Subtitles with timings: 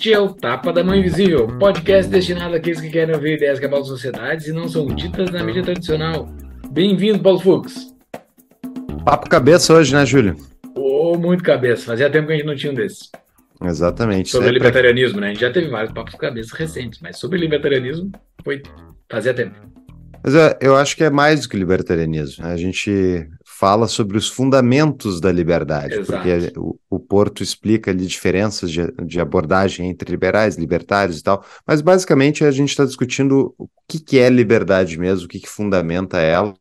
[0.00, 3.66] Este é o Tapa da Mão Invisível, podcast destinado àqueles que querem ouvir ideias que
[3.66, 6.26] abalam sociedades e não são ditas na mídia tradicional.
[6.70, 7.94] Bem-vindo, Paulo Fux.
[9.04, 10.38] Papo cabeça hoje, né, Júlio?
[10.74, 11.84] Oh, muito cabeça.
[11.84, 13.10] Fazia tempo que a gente não tinha um desses.
[13.62, 14.30] Exatamente.
[14.30, 15.20] Sobre libertarianismo, pra...
[15.20, 15.26] né?
[15.26, 18.10] A gente já teve vários papos cabeça recentes, mas sobre libertarianismo
[18.42, 18.62] foi
[19.06, 19.54] fazia tempo.
[20.24, 22.42] Mas eu, eu acho que é mais do que libertarianismo.
[22.42, 22.54] Né?
[22.54, 23.28] A gente
[23.60, 26.06] fala sobre os fundamentos da liberdade, Exato.
[26.06, 31.44] porque o, o, Porto explica ali diferenças de, de, abordagem entre liberais, libertários e tal,
[31.66, 35.48] mas basicamente a gente está discutindo o que, que é liberdade mesmo, o que, que
[35.48, 36.54] fundamenta ela,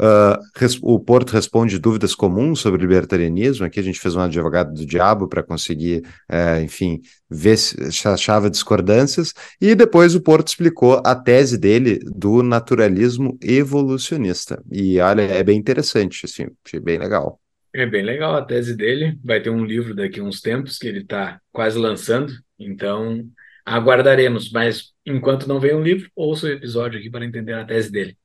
[0.00, 0.40] Uh,
[0.80, 3.66] o Porto responde dúvidas comuns sobre libertarianismo.
[3.66, 8.48] Aqui a gente fez um advogado do diabo para conseguir, uh, enfim, ver se achava
[8.48, 9.34] discordâncias.
[9.60, 14.62] E depois o Porto explicou a tese dele do naturalismo evolucionista.
[14.72, 17.38] E olha, é bem interessante, assim, achei bem legal.
[17.74, 19.18] É bem legal a tese dele.
[19.22, 22.32] Vai ter um livro daqui a uns tempos que ele está quase lançando.
[22.58, 23.22] Então
[23.66, 24.50] aguardaremos.
[24.50, 28.16] Mas enquanto não vem um livro, ouça o episódio aqui para entender a tese dele.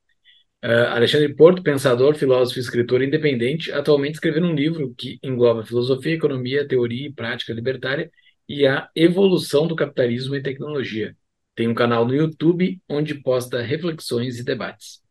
[0.66, 6.14] Uh, Alexandre Porto, pensador, filósofo e escritor independente, atualmente escrevendo um livro que engloba filosofia,
[6.14, 8.10] economia, teoria e prática libertária
[8.48, 11.16] e a evolução do capitalismo e tecnologia.
[11.54, 15.05] Tem um canal no YouTube onde posta reflexões e debates.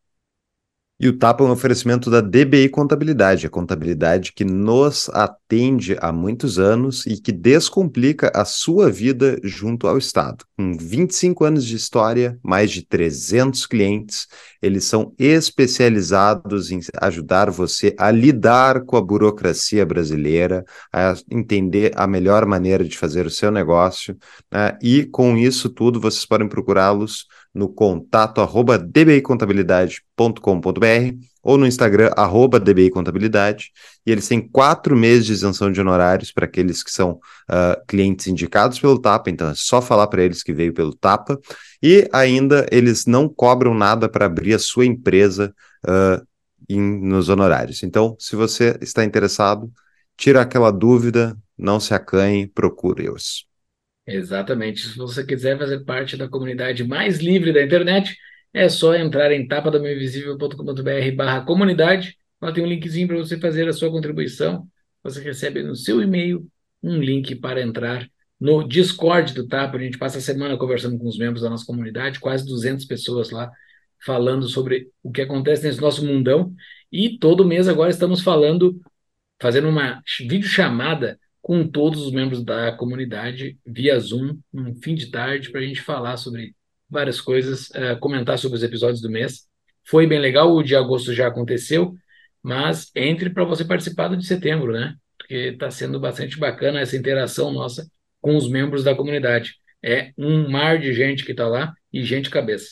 [0.98, 6.10] E o TAPA é um oferecimento da DBI Contabilidade, a contabilidade que nos atende há
[6.10, 10.46] muitos anos e que descomplica a sua vida junto ao Estado.
[10.56, 14.26] Com 25 anos de história, mais de 300 clientes,
[14.62, 22.06] eles são especializados em ajudar você a lidar com a burocracia brasileira, a entender a
[22.06, 24.16] melhor maneira de fazer o seu negócio,
[24.50, 24.78] né?
[24.82, 27.26] e com isso tudo vocês podem procurá-los
[27.56, 33.72] no contato arroba dbicontabilidade.com.br ou no Instagram arroba dbicontabilidade
[34.04, 38.26] e eles têm quatro meses de isenção de honorários para aqueles que são uh, clientes
[38.26, 41.40] indicados pelo Tapa, então é só falar para eles que veio pelo Tapa
[41.82, 45.54] e ainda eles não cobram nada para abrir a sua empresa
[45.88, 46.22] uh,
[46.68, 47.82] em, nos honorários.
[47.82, 49.72] Então, se você está interessado,
[50.14, 53.46] tira aquela dúvida, não se acanhe, procure-os.
[54.06, 54.80] Exatamente.
[54.86, 58.16] Se você quiser fazer parte da comunidade mais livre da internet,
[58.52, 62.16] é só entrar em tapadamãoinvisível.com.br barra comunidade.
[62.40, 64.66] Lá tem um linkzinho para você fazer a sua contribuição.
[65.02, 66.46] Você recebe no seu e-mail
[66.82, 68.08] um link para entrar
[68.40, 69.76] no Discord do Tapa.
[69.76, 73.30] A gente passa a semana conversando com os membros da nossa comunidade, quase 200 pessoas
[73.30, 73.50] lá
[74.04, 76.54] falando sobre o que acontece nesse nosso mundão.
[76.92, 78.80] E todo mês agora estamos falando,
[79.40, 85.48] fazendo uma videochamada com todos os membros da comunidade via Zoom, no fim de tarde,
[85.52, 86.56] para a gente falar sobre
[86.90, 89.46] várias coisas, uh, comentar sobre os episódios do mês.
[89.84, 91.94] Foi bem legal, o de agosto já aconteceu,
[92.42, 94.96] mas entre para você participar do de setembro, né?
[95.16, 97.88] Porque está sendo bastante bacana essa interação nossa
[98.20, 99.54] com os membros da comunidade.
[99.80, 102.70] É um mar de gente que está lá e gente cabeça.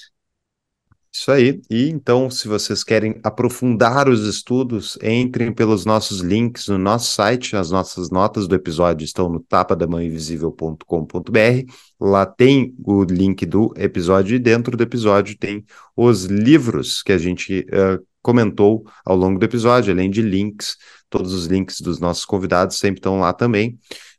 [1.15, 1.63] Isso aí.
[1.71, 7.55] E então, se vocês querem aprofundar os estudos, entrem pelos nossos links no nosso site.
[7.55, 11.73] As nossas notas do episódio estão no tapadamãoinvisível.com.br.
[12.01, 15.65] Lá tem o link do episódio e dentro do episódio tem
[15.97, 20.77] os livros que a gente uh, comentou ao longo do episódio, além de links.
[21.09, 23.79] Todos os links dos nossos convidados sempre estão lá também.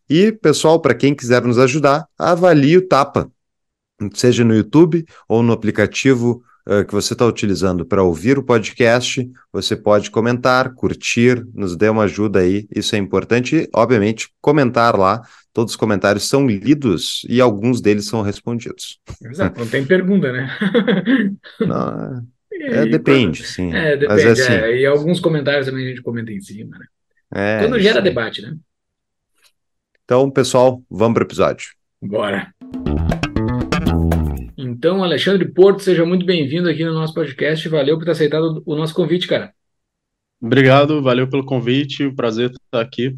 [0.09, 3.29] E, pessoal, para quem quiser nos ajudar, avalie o Tapa,
[4.13, 6.41] seja no YouTube ou no aplicativo
[6.87, 12.03] que você está utilizando para ouvir o podcast, você pode comentar, curtir, nos dê uma
[12.03, 13.55] ajuda aí, isso é importante.
[13.55, 15.21] E, obviamente, comentar lá,
[15.53, 18.99] todos os comentários são lidos e alguns deles são respondidos.
[19.23, 20.57] Exato, não tem pergunta, né?
[21.61, 23.47] não, é, é depende, quando...
[23.47, 23.71] sim.
[23.71, 26.85] É, depende, Mas, assim, é, e alguns comentários também a gente comenta em cima, né?
[27.31, 28.55] É, quando gera debate, né?
[30.03, 31.69] Então, pessoal, vamos para o episódio.
[32.01, 32.54] Bora.
[34.85, 37.67] Então, Alexandre Porto, seja muito bem-vindo aqui no nosso podcast.
[37.67, 39.51] Valeu por ter aceitado o nosso convite, cara.
[40.39, 43.17] Obrigado, valeu pelo convite, prazer estar aqui.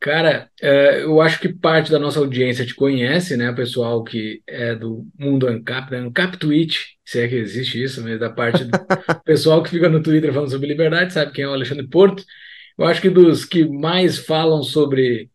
[0.00, 3.50] Cara, é, eu acho que parte da nossa audiência te conhece, né?
[3.50, 5.98] O pessoal que é do mundo ANCAP, né?
[5.98, 8.76] ANCAP Twitch, se é que existe isso, mas da parte do
[9.24, 12.24] pessoal que fica no Twitter falando sobre liberdade, sabe quem é o Alexandre Porto.
[12.76, 15.30] Eu acho que dos que mais falam sobre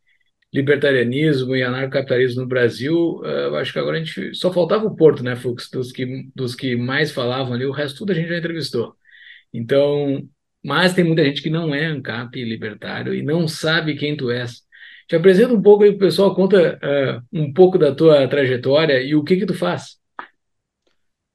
[0.54, 4.96] libertarianismo e anarcocapitalismo no Brasil, eh, eu acho que agora a gente só faltava o
[4.96, 8.30] Porto, né, Fux, dos que, dos que mais falavam ali, o resto tudo a gente
[8.30, 8.96] já entrevistou.
[9.54, 10.28] Então,
[10.64, 14.64] mas tem muita gente que não é ANCAP libertário e não sabe quem tu és.
[15.08, 19.16] Te apresenta um pouco aí pro pessoal, conta uh, um pouco da tua trajetória e
[19.16, 19.98] o que que tu faz.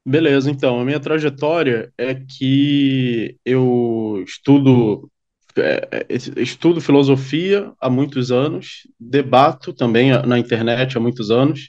[0.06, 5.10] Beleza, então, a minha trajetória é que eu estudo
[6.36, 11.68] estudo filosofia há muitos anos, debato também na internet há muitos anos,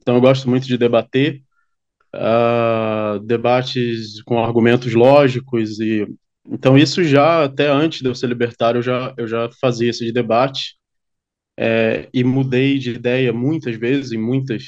[0.00, 1.42] então eu gosto muito de debater,
[2.16, 6.06] uh, debates com argumentos lógicos e
[6.48, 10.12] então isso já até antes de eu ser libertário eu já eu já fazia esse
[10.12, 10.76] debate
[11.58, 14.64] é, e mudei de ideia muitas vezes em muitas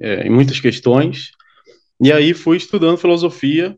[0.00, 1.30] é, em muitas questões
[2.00, 3.76] e aí fui estudando filosofia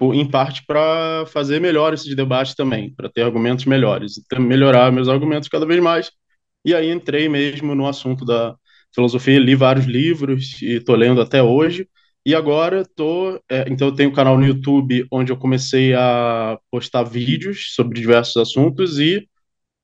[0.00, 5.48] em parte para fazer melhor esse debate também, para ter argumentos melhores, melhorar meus argumentos
[5.48, 6.10] cada vez mais.
[6.64, 8.56] E aí entrei mesmo no assunto da
[8.94, 11.88] filosofia, li vários livros e estou lendo até hoje.
[12.24, 16.58] E agora tô, é, então eu tenho um canal no YouTube onde eu comecei a
[16.70, 19.28] postar vídeos sobre diversos assuntos e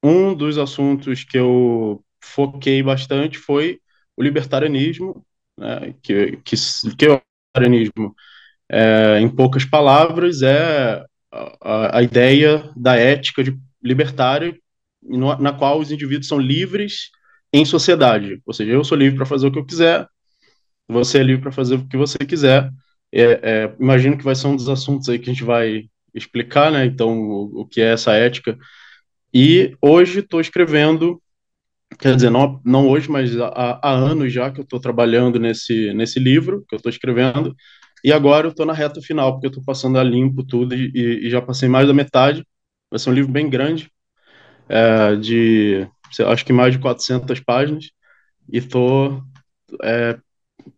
[0.02, 3.80] um dos assuntos que eu foquei bastante foi
[4.16, 5.24] o libertarianismo,
[5.58, 6.56] né, que, que,
[6.96, 7.22] que é o
[7.56, 8.14] libertarianismo
[8.70, 14.56] é, em poucas palavras, é a, a ideia da ética de libertária,
[15.02, 17.10] no, na qual os indivíduos são livres
[17.52, 18.40] em sociedade.
[18.44, 20.06] Ou seja, eu sou livre para fazer o que eu quiser,
[20.88, 22.70] você é livre para fazer o que você quiser.
[23.12, 25.84] É, é, imagino que vai ser um dos assuntos aí que a gente vai
[26.14, 26.84] explicar, né?
[26.86, 28.58] Então, o, o que é essa ética.
[29.32, 31.22] E hoje estou escrevendo,
[31.98, 35.92] quer dizer, não, não hoje, mas há, há anos já que eu estou trabalhando nesse,
[35.92, 37.54] nesse livro que eu estou escrevendo,
[38.04, 41.26] e agora eu estou na reta final, porque eu estou passando a limpo tudo e,
[41.26, 42.46] e, já passei mais da metade.
[42.90, 43.90] Vai ser um livro bem grande,
[44.68, 45.86] é, de
[46.26, 47.90] acho que mais de 400 páginas,
[48.50, 49.22] e estou
[49.82, 50.18] é,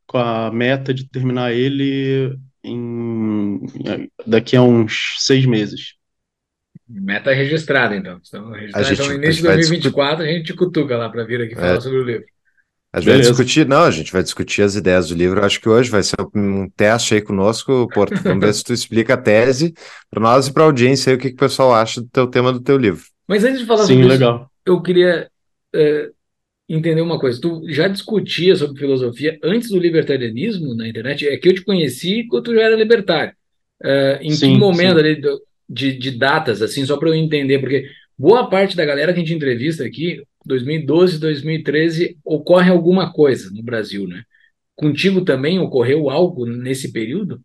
[0.07, 3.61] com a meta de terminar ele em,
[4.27, 5.95] daqui a uns seis meses.
[6.89, 8.21] Meta registrada, então.
[8.27, 11.77] Então, registrada, então no início de 2024, a gente cutuca lá para vir aqui falar
[11.77, 11.81] é.
[11.81, 12.27] sobre o livro.
[12.93, 13.29] A gente Beleza.
[13.29, 15.45] vai discutir, não, a gente vai discutir as ideias do livro.
[15.45, 18.15] Acho que hoje vai ser um teste aí conosco, Porto.
[18.25, 19.73] Vamos ver se tu explica a tese
[20.11, 22.27] para nós e para a audiência aí, o que, que o pessoal acha do teu
[22.27, 23.05] tema do teu livro.
[23.29, 24.37] Mas antes de falar Sim, sobre legal.
[24.37, 25.31] isso, eu queria
[25.73, 26.11] é,
[26.69, 27.41] entender uma coisa.
[27.41, 31.29] Tu já discutia sobre filosofia antes do libertarianismo na internet?
[31.29, 33.33] É que eu te conheci quando tu já era libertário.
[33.83, 34.99] É, em sim, que momento sim.
[34.99, 35.23] ali
[35.69, 37.87] de, de datas, assim, só para eu entender, porque
[38.21, 43.63] boa parte da galera que a gente entrevista aqui 2012, 2013, ocorre alguma coisa no
[43.63, 44.25] Brasil, né?
[44.77, 47.43] Contigo também ocorreu algo nesse período?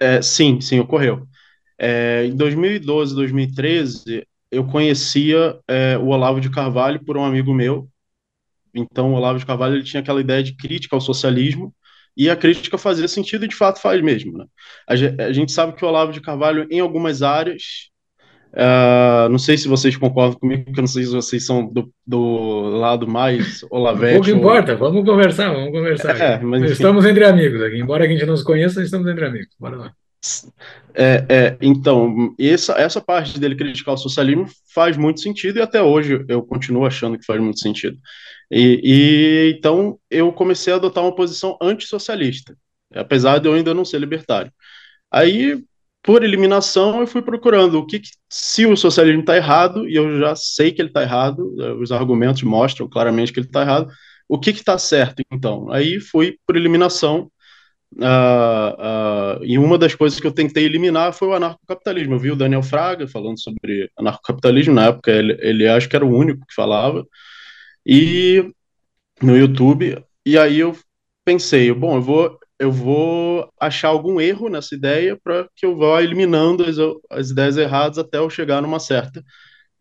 [0.00, 1.26] É, sim, sim, ocorreu.
[1.78, 7.86] É, em 2012, 2013, eu conhecia é, o Olavo de Carvalho por um amigo meu.
[8.74, 11.74] Então, o Olavo de Carvalho ele tinha aquela ideia de crítica ao socialismo,
[12.16, 14.38] e a crítica fazia sentido e de fato faz mesmo.
[14.38, 14.46] Né?
[14.86, 14.96] A,
[15.32, 17.90] gente sabe que o Olavo de Carvalho, em algumas áreas,
[18.52, 21.92] Uh, não sei se vocês concordam comigo, porque eu não sei se vocês são do,
[22.04, 24.14] do lado mais Olavete.
[24.14, 24.36] Pouco ou...
[24.36, 26.20] importa, vamos conversar, vamos conversar.
[26.20, 29.54] É, mas, estamos entre amigos aqui, embora a gente não se conheça, estamos entre amigos.
[29.58, 29.92] Bora lá.
[30.94, 35.80] É, é, então, essa, essa parte dele criticar o socialismo faz muito sentido e até
[35.80, 37.96] hoje eu continuo achando que faz muito sentido.
[38.50, 42.56] E, e então eu comecei a adotar uma posição antissocialista,
[42.92, 44.52] apesar de eu ainda não ser libertário.
[45.10, 45.62] Aí
[46.02, 50.18] por eliminação, eu fui procurando o que, que se o socialismo está errado, e eu
[50.18, 53.88] já sei que ele está errado, eh, os argumentos mostram claramente que ele está errado,
[54.28, 55.70] o que está certo, então?
[55.70, 57.30] Aí fui por eliminação,
[57.96, 62.14] uh, uh, e uma das coisas que eu tentei eliminar foi o anarcocapitalismo.
[62.14, 66.06] Eu vi o Daniel Fraga falando sobre anarcocapitalismo, na época ele, ele acho que era
[66.06, 67.06] o único que falava,
[67.84, 68.52] e
[69.22, 70.76] no YouTube, e aí eu
[71.24, 76.02] pensei, bom, eu vou eu vou achar algum erro nessa ideia para que eu vá
[76.02, 76.76] eliminando as,
[77.10, 79.24] as, ideias erradas até eu chegar numa certa.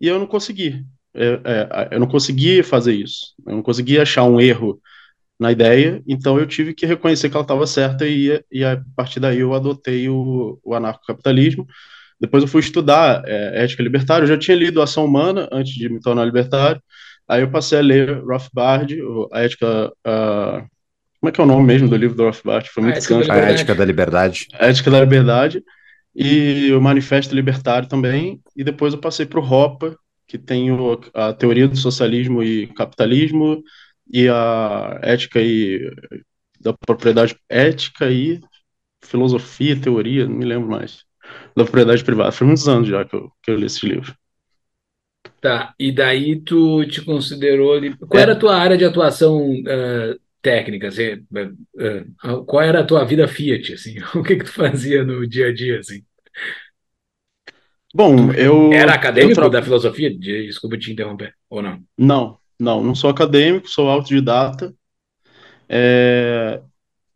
[0.02, 0.86] E eu não consegui.
[1.14, 3.36] É, é, eu não consegui fazer isso.
[3.46, 4.82] Eu não consegui achar um erro
[5.40, 9.20] na ideia, então eu tive que reconhecer que ela estava certa e, e a partir
[9.20, 11.68] daí eu adotei o, o anarcocapitalismo.
[12.20, 14.24] Depois eu fui estudar é, ética libertária.
[14.24, 16.82] Eu já tinha lido Ação Humana antes de me tornar libertário.
[17.28, 18.98] Aí eu passei a ler Rothbard,
[19.34, 19.92] a ética.
[20.08, 20.79] Uh,
[21.20, 22.70] como é que é o nome mesmo do livro do Rothbard?
[22.70, 22.98] Foi muito
[23.30, 24.48] a A Ética da Liberdade.
[24.54, 25.64] A Ética da Liberdade.
[26.16, 28.42] E o Manifesto Libertário também.
[28.56, 32.68] E depois eu passei para o Ropa, que tem o, a teoria do socialismo e
[32.68, 33.62] capitalismo,
[34.12, 35.92] e a ética e
[36.60, 38.40] da propriedade ética e
[39.02, 41.04] filosofia, teoria, não me lembro mais.
[41.56, 42.32] Da propriedade privada.
[42.32, 44.16] Foi muitos anos já que eu, que eu li esse livro.
[45.42, 47.80] Tá, e daí tu te considerou.
[48.08, 48.24] Qual é.
[48.24, 52.06] era a tua área de atuação uh, técnica, assim, é, é,
[52.46, 53.96] qual era a tua vida Fiat, assim?
[54.16, 56.04] O que que tu fazia no dia a dia, assim?
[57.94, 58.72] Bom, eu...
[58.72, 59.50] Era acadêmico tra...
[59.50, 60.16] da filosofia?
[60.16, 61.82] Desculpa te interromper, ou não?
[61.98, 64.74] Não, não, não sou acadêmico, sou autodidata,
[65.68, 66.62] é...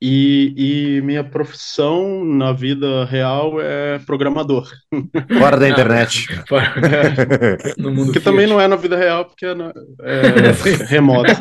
[0.05, 4.69] E, e, minha profissão na vida real é programador.
[5.39, 6.27] Fora da internet.
[6.51, 8.25] É, no mundo que Fiat.
[8.25, 11.31] também não é na vida real, porque é, na, é remoto.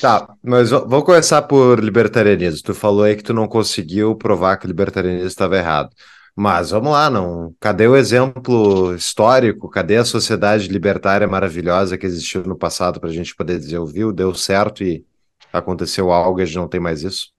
[0.00, 2.62] Tá, mas vamos começar por libertarianismo.
[2.64, 5.90] Tu falou aí que tu não conseguiu provar que o libertarianismo estava errado.
[6.34, 7.52] Mas vamos lá, não.
[7.58, 9.68] Cadê o exemplo histórico?
[9.68, 14.12] Cadê a sociedade libertária maravilhosa que existiu no passado para a gente poder dizer, ouviu,
[14.12, 15.04] deu certo e
[15.52, 17.32] aconteceu algo e a gente não tem mais isso?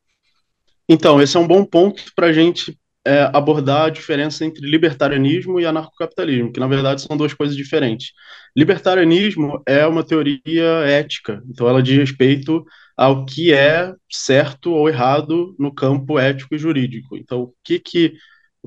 [0.87, 5.59] Então, esse é um bom ponto para a gente é, abordar a diferença entre libertarianismo
[5.59, 8.11] e anarcocapitalismo, que na verdade são duas coisas diferentes.
[8.55, 10.41] Libertarianismo é uma teoria
[10.85, 12.63] ética, então ela diz respeito
[12.97, 17.15] ao que é certo ou errado no campo ético e jurídico.
[17.15, 18.13] Então, o que que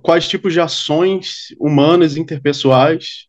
[0.01, 3.27] quais tipos de ações humanas interpessoais,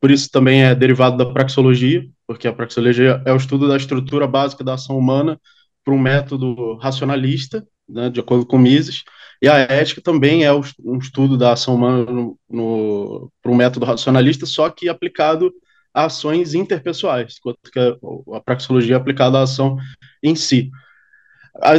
[0.00, 4.26] por isso também é derivado da praxeologia, porque a praxeologia é o estudo da estrutura
[4.26, 5.40] básica da ação humana
[5.84, 9.02] por um método racionalista, né, de acordo com Mises,
[9.42, 12.06] e a ética também é um estudo da ação humana
[12.48, 15.52] por um método racionalista, só que aplicado
[15.92, 19.76] a ações interpessoais, enquanto que a, a praxeologia é aplicada à ação
[20.22, 20.70] em si.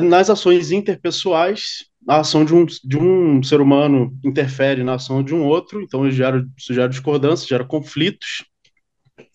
[0.04, 5.34] Nas ações interpessoais, a ação de um, de um ser humano interfere na ação de
[5.34, 8.44] um outro, então isso gera, isso gera discordância, gera conflitos,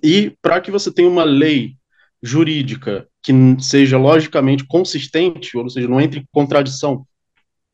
[0.05, 1.77] e para que você tenha uma lei
[2.23, 7.07] jurídica que seja logicamente consistente, ou seja, não entre em contradição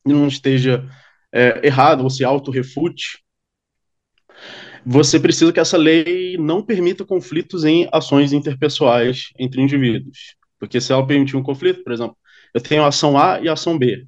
[0.04, 0.88] não esteja
[1.32, 3.24] é, errado ou se auto-refute,
[4.84, 10.36] você precisa que essa lei não permita conflitos em ações interpessoais entre indivíduos.
[10.58, 12.16] Porque se ela permitir um conflito, por exemplo,
[12.52, 14.06] eu tenho ação A e ação B.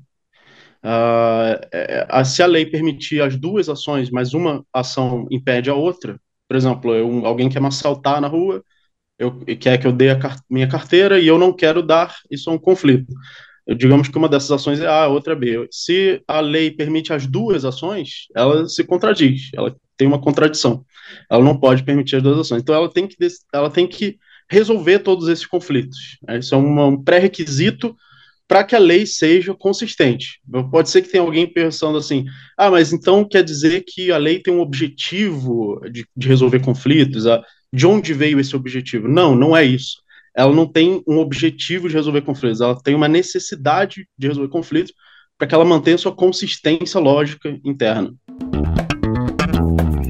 [0.85, 6.57] Uh, se a lei permitir as duas ações, mas uma ação impede a outra, por
[6.57, 8.63] exemplo, eu, alguém quer me assaltar na rua,
[9.19, 12.53] eu, quer que eu dê a minha carteira e eu não quero dar, isso é
[12.53, 13.13] um conflito.
[13.77, 15.67] Digamos que uma dessas ações é A, a outra é B.
[15.71, 20.85] Se a lei permite as duas ações, ela se contradiz, ela tem uma contradição.
[21.29, 22.63] Ela não pode permitir as duas ações.
[22.63, 23.17] Então ela tem que,
[23.53, 24.19] ela tem que
[24.49, 26.19] resolver todos esses conflitos.
[26.39, 27.97] Isso é um pré-requisito
[28.49, 30.41] para que a lei seja consistente.
[30.71, 32.25] Pode ser que tenha alguém pensando assim:
[32.57, 37.25] ah, mas então quer dizer que a lei tem um objetivo de, de resolver conflitos?
[37.73, 39.09] De onde veio esse objetivo?
[39.09, 40.06] Não, não é isso.
[40.37, 44.93] Ela não tem um objetivo de resolver conflitos, ela tem uma necessidade de resolver conflitos
[45.39, 48.15] para que ela mantenha sua consistência lógica interna.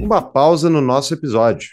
[0.02, 1.68] Uma pausa no nosso episódio.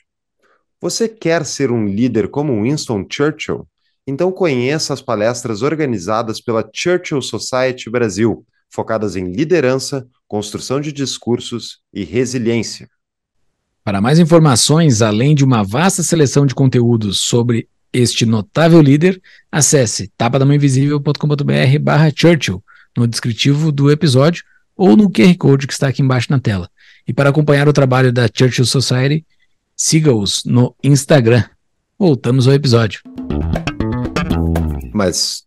[0.79, 3.67] Você quer ser um líder como Winston Churchill?
[4.05, 11.79] Então conheça as palestras organizadas pela Churchill Society Brasil, focadas em liderança, construção de discursos
[11.91, 12.87] e resiliência.
[13.83, 19.21] Para mais informações, além de uma vasta seleção de conteúdos sobre este notável líder,
[19.51, 22.63] acesse tapadamãoinvisível.com.br barra Churchill
[22.97, 24.43] no descritivo do episódio
[24.75, 26.69] ou no QR Code que está aqui embaixo na tela.
[27.07, 29.25] E para acompanhar o trabalho da Churchill Society,
[29.75, 31.43] siga-os no Instagram.
[31.97, 33.01] Voltamos ao episódio.
[34.93, 35.43] Mas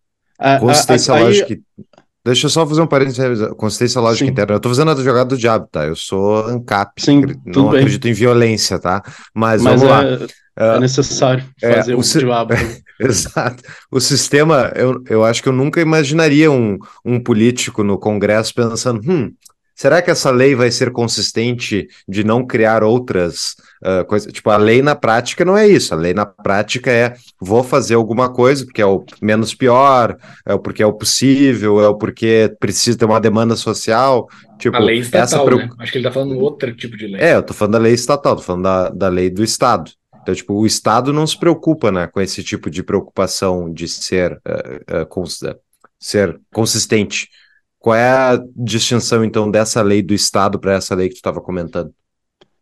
[0.61, 1.55] consistência a, a, lógica.
[1.55, 1.85] Aí...
[2.25, 3.49] Deixa eu só fazer um parênteses.
[3.57, 4.33] Consistência lógica Sim.
[4.33, 4.55] interna.
[4.55, 5.87] Eu tô fazendo a jogada do diabo, tá?
[5.87, 7.00] Eu sou ANCAP.
[7.00, 7.81] Sim, não bem.
[7.81, 9.00] acredito em violência, tá?
[9.33, 9.88] Mas, Mas vamos é...
[9.88, 10.26] lá.
[10.58, 12.54] É necessário é, fazer é, o, o diabo.
[12.98, 13.62] Exato.
[13.90, 19.00] O sistema, eu, eu acho que eu nunca imaginaria um, um político no Congresso pensando,
[19.06, 19.32] hum,
[19.75, 24.32] será que essa lei vai ser consistente de não criar outras uh, coisas?
[24.32, 25.92] Tipo, a lei na prática não é isso.
[25.92, 30.54] A lei na prática é vou fazer alguma coisa porque é o menos pior, é
[30.54, 34.26] o porque é o possível, é o porque precisa ter uma demanda social.
[34.58, 35.56] Tipo, a lei estatal, essa...
[35.56, 35.68] né?
[35.78, 37.20] Acho que ele está falando outro tipo de lei.
[37.20, 39.90] É, eu tô falando da lei estatal, tô falando da, da lei do Estado.
[40.26, 44.33] Então, tipo, o Estado não se preocupa né, com esse tipo de preocupação de ser,
[44.33, 45.38] uh, uh, cons
[46.00, 47.28] ser consistente.
[47.78, 51.40] Qual é a distinção, então, dessa lei do Estado para essa lei que tu estava
[51.40, 51.95] comentando?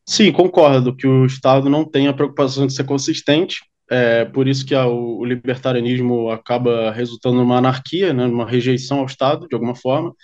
[0.06, 4.66] Sim, concordo que o Estado não tem a preocupação de ser consistente, é por isso
[4.66, 9.74] que a, o libertarianismo acaba resultando numa anarquia, né, numa rejeição ao Estado, de alguma
[9.74, 10.14] forma,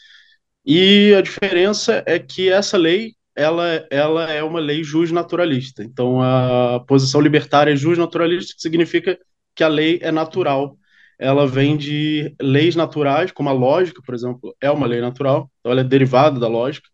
[0.62, 5.82] e a diferença é que essa lei ela, ela é uma lei justnaturalista.
[5.82, 9.18] Então, a posição libertária é justnaturalista, que significa
[9.54, 10.76] que a lei é natural.
[11.18, 15.72] Ela vem de leis naturais, como a lógica, por exemplo, é uma lei natural, então
[15.72, 16.88] ela é derivada da lógica,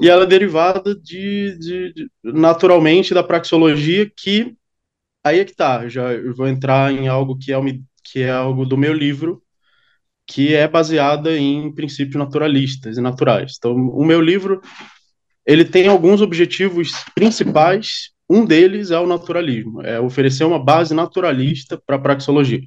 [0.00, 4.54] e ela é derivada de, de, de naturalmente da praxeologia, que
[5.24, 6.04] aí é que tá, já
[6.34, 7.70] vou entrar em algo que é, uma,
[8.04, 9.42] que é algo do meu livro,
[10.26, 13.54] que é baseada em princípios naturalistas e naturais.
[13.58, 14.60] Então, o meu livro
[15.46, 18.10] ele tem alguns objetivos principais.
[18.28, 22.62] Um deles é o naturalismo, é oferecer uma base naturalista para a praxeologia.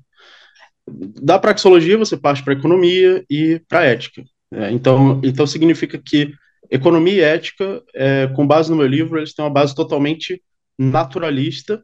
[1.21, 4.23] da praxeologia você parte para economia e para ética.
[4.51, 6.33] É, então, então significa que
[6.71, 10.41] economia e ética, é, com base no meu livro, eles têm uma base totalmente
[10.77, 11.83] naturalista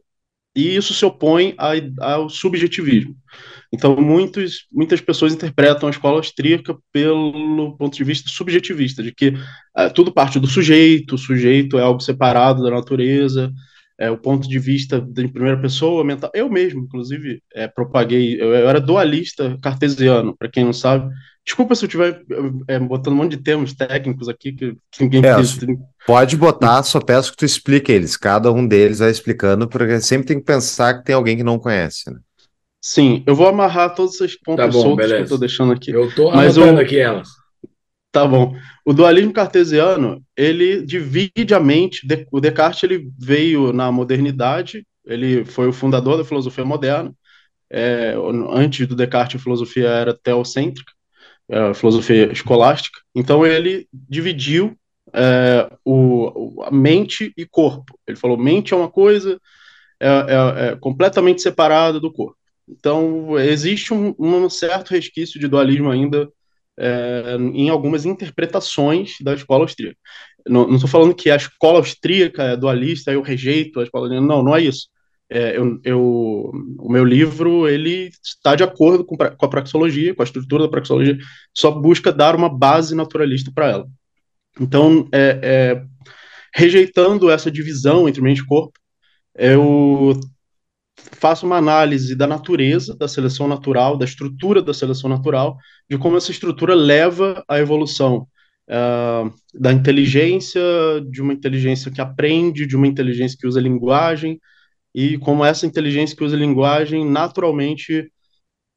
[0.56, 1.54] e isso se opõe
[2.00, 3.14] ao subjetivismo.
[3.72, 9.34] Então, muitos, muitas pessoas interpretam a escola austríaca pelo ponto de vista subjetivista, de que
[9.76, 13.52] é, tudo parte do sujeito, o sujeito é algo separado da natureza,
[13.98, 16.30] é, o ponto de vista de primeira pessoa mental.
[16.34, 21.10] Eu mesmo, inclusive, é, propaguei, eu, eu, era dualista cartesiano, para quem não sabe.
[21.44, 22.22] Desculpa se eu estiver
[22.66, 25.32] é, botando um monte de termos técnicos aqui que, que ninguém é,
[26.04, 28.16] Pode botar, só peço que tu explique eles.
[28.16, 31.58] Cada um deles vai explicando, porque sempre tem que pensar que tem alguém que não
[31.58, 32.10] conhece.
[32.10, 32.18] Né?
[32.86, 35.14] Sim, eu vou amarrar todos esses pontos tá bom, soltos beleza.
[35.14, 35.90] que eu estou deixando aqui.
[35.90, 36.78] Eu estou anotando eu...
[36.78, 37.28] aqui elas.
[38.12, 38.54] Tá bom.
[38.84, 42.06] O dualismo cartesiano, ele divide a mente.
[42.30, 47.12] O Descartes ele veio na modernidade, ele foi o fundador da filosofia moderna.
[47.68, 48.14] É,
[48.50, 50.92] antes do Descartes, a filosofia era teocêntrica,
[51.48, 53.00] é, a filosofia escolástica.
[53.16, 54.78] Então, ele dividiu
[55.12, 57.98] é, o, a mente e corpo.
[58.06, 59.40] Ele falou: mente é uma coisa
[59.98, 62.45] é, é, é completamente separada do corpo.
[62.68, 66.28] Então, existe um, um certo resquício de dualismo ainda
[66.78, 69.96] é, em algumas interpretações da escola austríaca.
[70.48, 74.08] Não estou falando que a escola austríaca é dualista, eu rejeito a escola.
[74.20, 74.88] Não, não é isso.
[75.28, 76.00] É, eu, eu,
[76.78, 80.70] o meu livro ele está de acordo com, com, a praxeologia, com a estrutura da
[80.70, 81.18] praxeologia,
[81.52, 83.86] só busca dar uma base naturalista para ela.
[84.60, 85.84] Então, é, é,
[86.54, 88.78] rejeitando essa divisão entre mente e corpo,
[89.34, 90.18] eu
[91.16, 95.56] faço uma análise da natureza da seleção natural, da estrutura da seleção natural,
[95.88, 98.28] de como essa estrutura leva à evolução
[98.68, 100.62] uh, da inteligência,
[101.10, 104.40] de uma inteligência que aprende, de uma inteligência que usa linguagem,
[104.94, 108.10] e como essa inteligência que usa linguagem naturalmente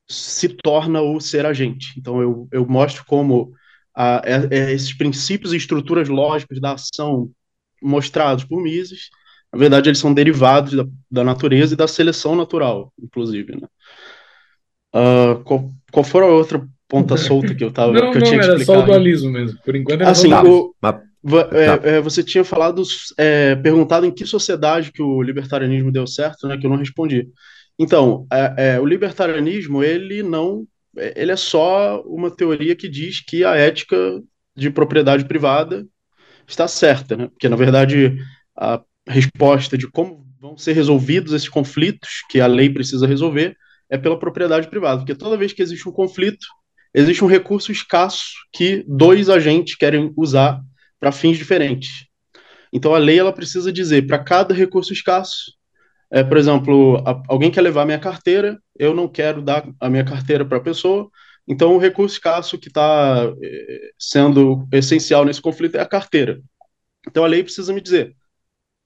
[0.10, 1.94] se torna o ser agente.
[1.98, 3.54] Então, eu, eu mostro como
[3.98, 7.32] uh, é, é esses princípios e estruturas lógicas da ação
[7.82, 9.10] mostrados por Mises
[9.52, 13.68] na verdade, eles são derivados da, da natureza e da seleção natural, inclusive, né?
[14.94, 18.28] Uh, qual, qual foi a outra ponta solta que eu tava não, que eu não,
[18.28, 18.74] tinha que era explicar?
[18.74, 19.60] só o dualismo mesmo.
[19.64, 20.74] Por enquanto era assim, o,
[21.52, 22.82] é, é, você tinha falado,
[23.18, 26.58] é, perguntado em que sociedade que o libertarianismo deu certo, né?
[26.58, 27.28] Que eu não respondi.
[27.78, 33.44] Então, é, é, o libertarianismo ele não, ele é só uma teoria que diz que
[33.44, 34.22] a ética
[34.56, 35.86] de propriedade privada
[36.48, 37.28] está certa, né?
[37.28, 38.18] Porque na verdade
[38.56, 43.58] a resposta de como vão ser resolvidos esses conflitos que a lei precisa resolver
[43.90, 46.46] é pela propriedade privada, porque toda vez que existe um conflito,
[46.94, 50.62] existe um recurso escasso que dois agentes querem usar
[51.00, 52.06] para fins diferentes.
[52.72, 55.54] Então a lei ela precisa dizer para cada recurso escasso,
[56.12, 60.06] é, por exemplo, a, alguém quer levar minha carteira, eu não quero dar a minha
[60.06, 61.10] carteira para a pessoa,
[61.48, 66.40] então o recurso escasso que está é, sendo essencial nesse conflito é a carteira.
[67.08, 68.16] Então a lei precisa me dizer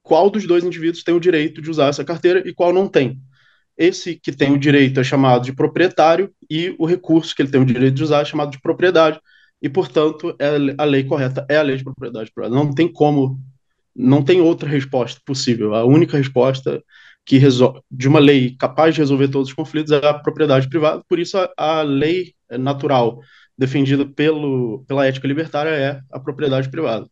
[0.04, 3.20] qual dos dois indivíduos tem o direito de usar essa carteira e qual não tem.
[3.78, 7.62] Esse que tem o direito é chamado de proprietário e o recurso que ele tem
[7.62, 9.20] o direito de usar é chamado de propriedade.
[9.62, 12.54] E, portanto, é a lei correta é a lei de propriedade privada.
[12.54, 13.40] Não tem como,
[13.96, 15.74] não tem outra resposta possível.
[15.74, 16.84] A única resposta
[17.26, 21.02] que resolve, de uma lei capaz de resolver todos os conflitos é a propriedade privada.
[21.08, 23.20] Por isso, a, a lei natural
[23.58, 27.08] defendida pelo, pela ética libertária é a propriedade privada.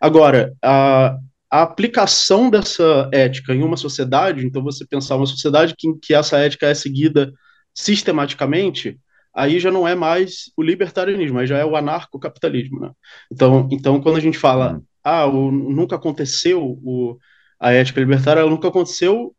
[0.00, 1.16] Agora, a,
[1.54, 6.36] a aplicação dessa ética em uma sociedade, então você pensar uma sociedade que, que essa
[6.36, 7.32] ética é seguida
[7.72, 8.98] sistematicamente,
[9.32, 12.90] aí já não é mais o libertarianismo, aí já é o anarcocapitalismo, né?
[13.30, 14.82] Então, então quando a gente fala, uhum.
[15.04, 17.16] ah, o, nunca aconteceu o,
[17.60, 19.32] a ética libertária, ela nunca aconteceu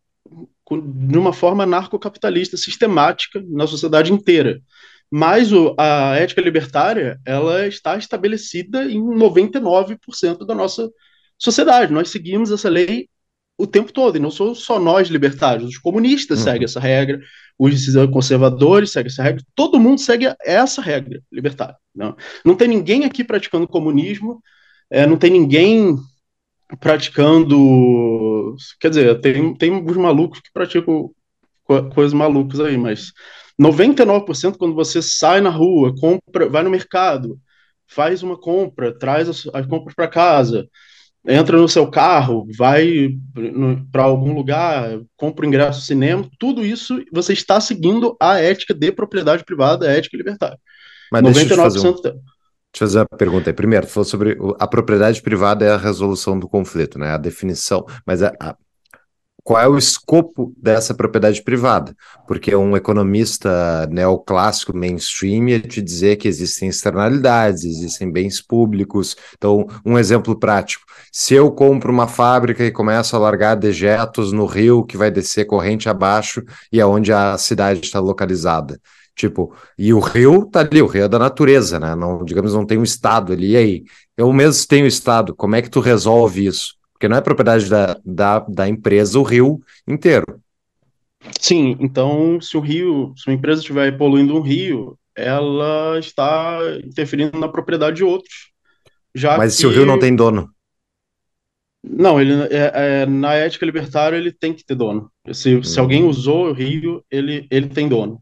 [0.72, 4.62] de uma forma anarcocapitalista sistemática na sociedade inteira.
[5.12, 10.90] Mas o, a ética libertária, ela está estabelecida em 99% da nossa
[11.38, 11.94] sociedade.
[11.94, 13.08] Nós seguimos essa lei
[13.58, 16.44] o tempo todo, e não sou só nós libertários, os comunistas uhum.
[16.44, 17.22] seguem essa regra,
[17.58, 21.76] os conservadores seguem essa regra, todo mundo segue essa regra libertária.
[21.94, 24.42] Não, não tem ninguém aqui praticando comunismo,
[24.90, 25.98] é, não tem ninguém
[26.80, 28.56] praticando.
[28.80, 31.12] Quer dizer, tem, tem alguns malucos que praticam
[31.64, 33.12] co coisas malucas aí, mas
[33.60, 37.40] 99% quando você sai na rua, compra, vai no mercado,
[37.88, 40.68] faz uma compra, traz as, as compras para casa,
[41.28, 43.10] entra no seu carro, vai
[43.92, 48.74] para algum lugar, compra o ingresso no cinema, tudo isso você está seguindo a ética
[48.74, 50.60] de propriedade privada, a ética libertária.
[51.12, 53.54] Mas 99% deixa eu fazer, um, deixa eu fazer uma pergunta aí.
[53.54, 57.10] Primeiro, falou sobre a propriedade privada é a resolução do conflito, né?
[57.10, 58.56] A definição, mas a, a
[59.46, 61.96] qual é o escopo dessa propriedade privada?
[62.28, 69.16] Porque um economista neoclássico mainstream ia te dizer que existem externalidades, existem bens públicos.
[69.38, 74.48] Então, um exemplo prático: se eu compro uma fábrica e começo a largar dejetos no
[74.48, 78.82] rio que vai descer corrente abaixo e é onde a cidade está localizada.
[79.16, 81.94] Tipo, e o rio tá ali, o rio é da natureza, né?
[81.94, 83.52] Não, digamos, não tem um estado ali.
[83.52, 83.84] E aí,
[84.18, 86.74] eu mesmo tenho estado, como é que tu resolve isso?
[86.96, 90.42] Porque não é propriedade da, da, da empresa o rio inteiro.
[91.42, 97.38] Sim, então se o rio, se uma empresa estiver poluindo um rio, ela está interferindo
[97.38, 98.52] na propriedade de outros.
[99.14, 99.60] Já Mas que...
[99.60, 100.50] se o rio não tem dono?
[101.84, 105.12] Não, ele é, é, na ética libertária ele tem que ter dono.
[105.34, 105.64] Se, hum.
[105.64, 108.22] se alguém usou o rio, ele, ele tem dono.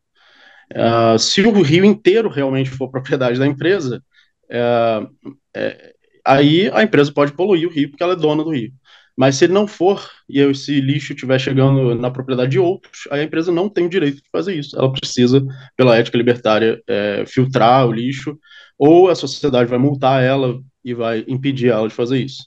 [0.71, 4.03] Uh, se o rio inteiro realmente for propriedade da empresa,
[4.45, 5.92] uh, é,
[6.25, 8.71] aí a empresa pode poluir o rio porque ela é dona do rio.
[9.15, 13.21] Mas se ele não for e esse lixo estiver chegando na propriedade de outros, a
[13.21, 14.75] empresa não tem o direito de fazer isso.
[14.75, 15.45] Ela precisa,
[15.77, 18.38] pela ética libertária, é, filtrar o lixo,
[18.77, 22.43] ou a sociedade vai multar ela e vai impedir ela de fazer isso.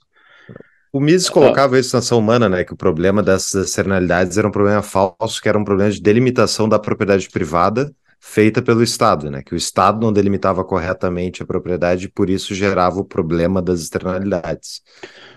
[0.92, 2.64] O Mises colocava isso na ação humana, né?
[2.64, 6.68] Que o problema dessas externalidades era um problema falso, que era um problema de delimitação
[6.68, 7.94] da propriedade privada
[8.28, 9.40] feita pelo Estado, né?
[9.40, 13.80] Que o Estado não delimitava corretamente a propriedade e por isso gerava o problema das
[13.80, 14.82] externalidades.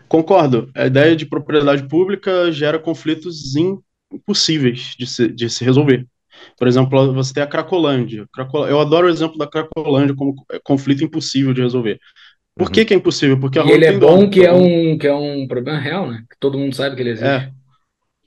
[0.08, 0.70] Concordo.
[0.76, 6.06] A ideia de propriedade pública gera conflitos impossíveis de se, de se resolver.
[6.58, 8.26] Por exemplo, você tem a Cracolândia.
[8.68, 12.00] Eu adoro o exemplo da Cracolândia como conflito impossível de resolver.
[12.56, 12.74] Por uhum.
[12.74, 13.40] que, que é impossível?
[13.40, 16.10] Porque a rua ele é bom dono, que é, um, que é um problema real,
[16.10, 16.24] né?
[16.30, 17.30] Que todo mundo sabe que ele existe.
[17.30, 17.52] É.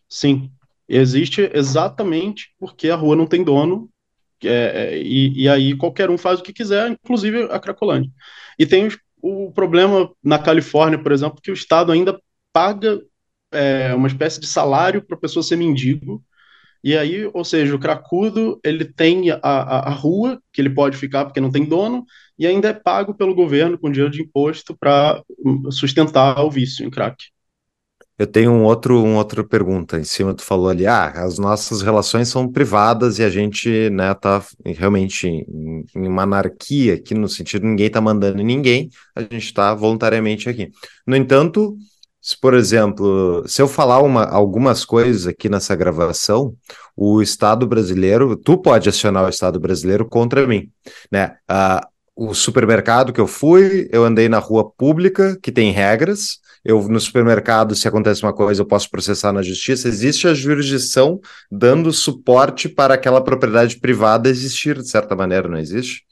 [0.09, 0.51] Sim.
[0.89, 3.92] Existe exatamente porque a rua não tem dono
[4.45, 8.11] é, é, e, e, aí qualquer um faz o que quiser, inclusive a Cracolândia.
[8.59, 8.89] E tem
[9.21, 12.21] o problema na Califórnia, por exemplo, que o Estado ainda
[12.53, 13.01] paga
[13.53, 16.23] é, uma espécie de salário para a pessoa ser mendigo.
[16.85, 20.97] E aí, ou seja, o cracudo ele tem a, a, a, rua que ele pode
[20.97, 22.05] ficar porque não tem dono
[22.37, 25.23] e ainda é pago pelo governo com dinheiro de imposto para
[25.71, 27.32] sustentar o vício em crack.
[28.23, 30.33] Eu tenho um outro, uma outra pergunta em cima.
[30.33, 35.27] Tu falou ali, ah, as nossas relações são privadas e a gente, né, tá realmente
[35.27, 40.49] em, em uma anarquia aqui, no sentido ninguém tá mandando ninguém, a gente tá voluntariamente
[40.49, 40.71] aqui.
[41.05, 41.77] No entanto,
[42.21, 46.55] se, por exemplo, se eu falar uma, algumas coisas aqui nessa gravação,
[46.97, 50.71] o Estado brasileiro, tu pode acionar o Estado brasileiro contra mim,
[51.11, 51.35] né?
[51.49, 56.81] Ah, o supermercado que eu fui, eu andei na rua pública, que tem regras, eu
[56.89, 59.89] no supermercado, se acontece uma coisa, eu posso processar na justiça.
[59.89, 61.21] Existe a jurisdição
[61.51, 66.05] dando suporte para aquela propriedade privada existir, de certa maneira, não existe?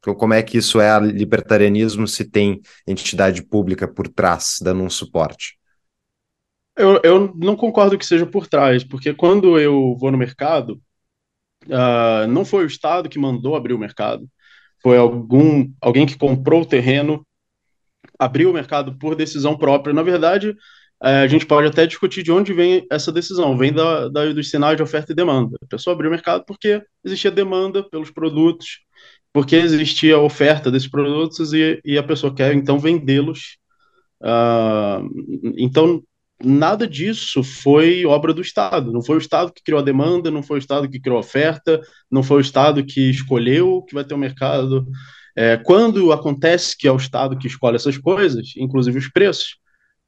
[0.00, 4.90] Então, como é que isso é libertarianismo se tem entidade pública por trás dando um
[4.90, 5.56] suporte?
[6.76, 10.82] Eu, eu não concordo que seja por trás, porque quando eu vou no mercado,
[11.66, 14.28] uh, não foi o Estado que mandou abrir o mercado,
[14.82, 17.24] foi algum alguém que comprou o terreno
[18.18, 19.94] abriu o mercado por decisão própria.
[19.94, 20.56] Na verdade,
[21.02, 23.56] é, a gente pode até discutir de onde vem essa decisão.
[23.56, 25.56] Vem da, da, dos sinais de oferta e demanda.
[25.62, 28.80] A pessoa abriu o mercado porque existia demanda pelos produtos,
[29.32, 33.58] porque existia oferta desses produtos e, e a pessoa quer então vendê-los.
[34.22, 36.02] Uh, então,
[36.42, 38.92] nada disso foi obra do Estado.
[38.92, 41.20] Não foi o Estado que criou a demanda, não foi o Estado que criou a
[41.20, 44.86] oferta, não foi o Estado que escolheu que vai ter o um mercado.
[45.36, 49.56] É, quando acontece que é o Estado que escolhe essas coisas, inclusive os preços,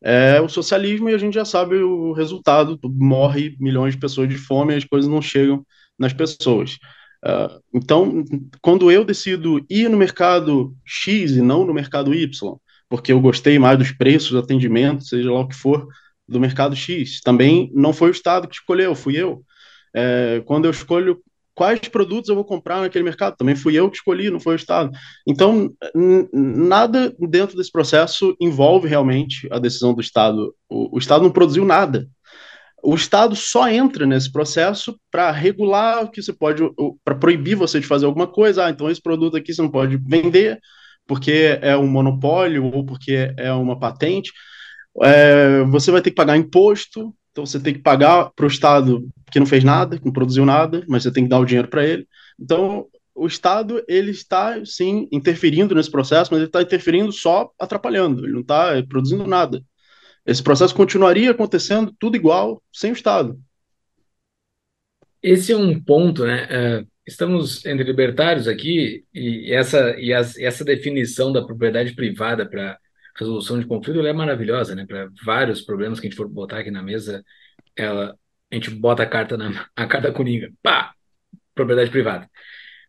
[0.02, 4.36] é o socialismo e a gente já sabe o resultado: morre milhões de pessoas de
[4.36, 5.66] fome e as coisas não chegam
[5.98, 6.78] nas pessoas.
[7.24, 8.24] Uh, então,
[8.60, 12.56] quando eu decido ir no mercado X e não no mercado Y,
[12.88, 15.88] porque eu gostei mais dos preços, do atendimento, seja lá o que for,
[16.28, 19.42] do mercado X, também não foi o Estado que escolheu, fui eu.
[19.94, 21.20] É, quando eu escolho
[21.56, 23.36] quais produtos eu vou comprar naquele mercado.
[23.36, 24.92] Também fui eu que escolhi, não foi o Estado.
[25.26, 25.72] Então,
[26.32, 30.54] nada dentro desse processo envolve realmente a decisão do Estado.
[30.68, 32.06] O, o Estado não produziu nada.
[32.84, 36.62] O Estado só entra nesse processo para regular o que você pode,
[37.02, 38.66] para proibir você de fazer alguma coisa.
[38.66, 40.60] Ah, então esse produto aqui você não pode vender
[41.06, 44.30] porque é um monopólio ou porque é uma patente.
[45.02, 49.06] É, você vai ter que pagar imposto então você tem que pagar para o Estado
[49.30, 51.68] que não fez nada, que não produziu nada, mas você tem que dar o dinheiro
[51.68, 52.06] para ele.
[52.38, 58.24] Então o Estado ele está sim interferindo nesse processo, mas ele está interferindo só atrapalhando.
[58.24, 59.62] Ele não está produzindo nada.
[60.24, 63.38] Esse processo continuaria acontecendo tudo igual sem o Estado.
[65.22, 66.46] Esse é um ponto, né?
[66.50, 72.78] É, estamos entre libertários aqui e essa e, as, essa definição da propriedade privada para
[73.18, 74.84] resolução de conflito é maravilhosa, né?
[74.86, 77.24] Para vários problemas que a gente for botar aqui na mesa,
[77.74, 78.16] ela,
[78.56, 80.92] a gente bota a carta na a carta coringa, pá,
[81.54, 82.28] propriedade privada.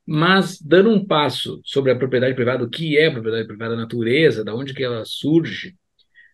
[0.05, 4.43] Mas dando um passo sobre a propriedade privada, o que é propriedade privada, a natureza,
[4.43, 5.75] da onde que ela surge,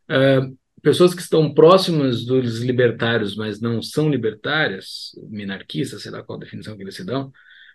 [0.10, 6.38] uh, pessoas que estão próximas dos libertários, mas não são libertárias, minarquistas, sei lá qual
[6.38, 7.32] definição que eles se dão,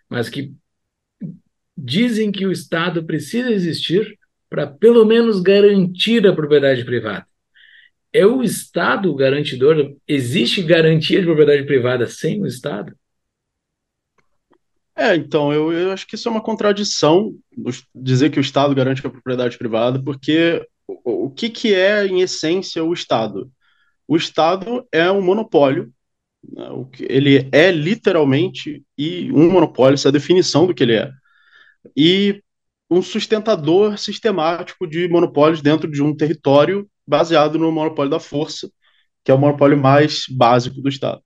[0.09, 0.53] mas que
[1.75, 4.17] dizem que o Estado precisa existir
[4.49, 7.28] para pelo menos garantir a propriedade privada.
[8.11, 9.95] É o Estado garantidor?
[10.07, 12.93] Existe garantia de propriedade privada sem o Estado?
[14.95, 17.33] É, então, eu, eu acho que isso é uma contradição,
[17.95, 22.19] dizer que o Estado garante a propriedade privada, porque o, o que, que é, em
[22.19, 23.49] essência, o Estado?
[24.05, 25.89] O Estado é um monopólio,
[26.43, 26.65] né,
[26.99, 31.09] ele é literalmente e um monopólio, essa é a definição do que ele é,
[31.95, 32.43] e
[32.89, 38.69] um sustentador sistemático de monopólios dentro de um território baseado no monopólio da força,
[39.23, 41.21] que é o monopólio mais básico do Estado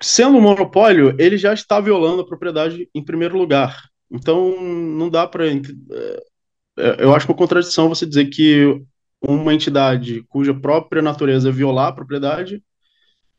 [0.00, 3.88] sendo um monopólio, ele já está violando a propriedade em primeiro lugar.
[4.10, 5.46] Então, não dá para.
[5.48, 5.60] É,
[6.78, 8.80] é, eu acho uma contradição você dizer que
[9.20, 12.62] uma entidade cuja própria natureza é violar a propriedade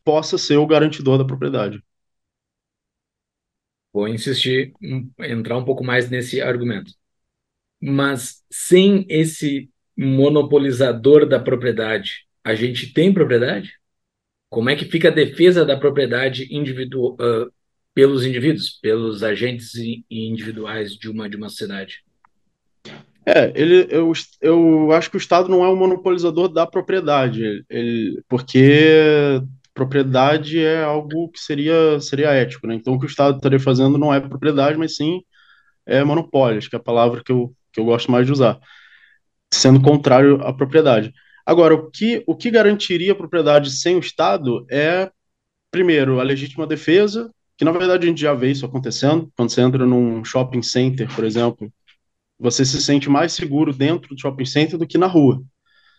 [0.03, 1.81] possa ser o garantidor da propriedade.
[3.93, 4.73] Vou insistir,
[5.19, 6.91] entrar um pouco mais nesse argumento.
[7.81, 13.73] Mas sem esse monopolizador da propriedade, a gente tem propriedade?
[14.49, 17.51] Como é que fica a defesa da propriedade individual uh,
[17.93, 19.73] pelos indivíduos, pelos agentes
[20.09, 22.03] individuais de uma de uma sociedade?
[23.25, 28.23] É, ele, eu, eu acho que o Estado não é um monopolizador da propriedade, ele,
[28.29, 29.41] porque
[29.73, 32.75] propriedade é algo que seria, seria ético, né?
[32.75, 35.21] Então o que o Estado estaria fazendo não é propriedade, mas sim
[35.85, 38.59] é monopólio, acho que é a palavra que eu, que eu gosto mais de usar,
[39.53, 41.13] sendo contrário à propriedade.
[41.45, 45.09] Agora, o que, o que garantiria a propriedade sem o Estado é,
[45.71, 49.31] primeiro, a legítima defesa, que na verdade a gente já vê isso acontecendo.
[49.35, 51.71] Quando você entra num shopping center, por exemplo,
[52.37, 55.41] você se sente mais seguro dentro do shopping center do que na rua.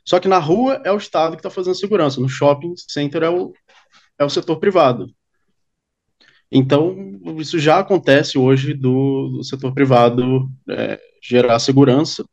[0.04, 3.30] Só que na rua é o Estado que está fazendo segurança, no shopping center é
[3.30, 3.52] o,
[4.18, 5.06] é o setor privado.
[6.50, 6.96] Então,
[7.38, 12.24] isso já acontece hoje do, do setor privado é, gerar segurança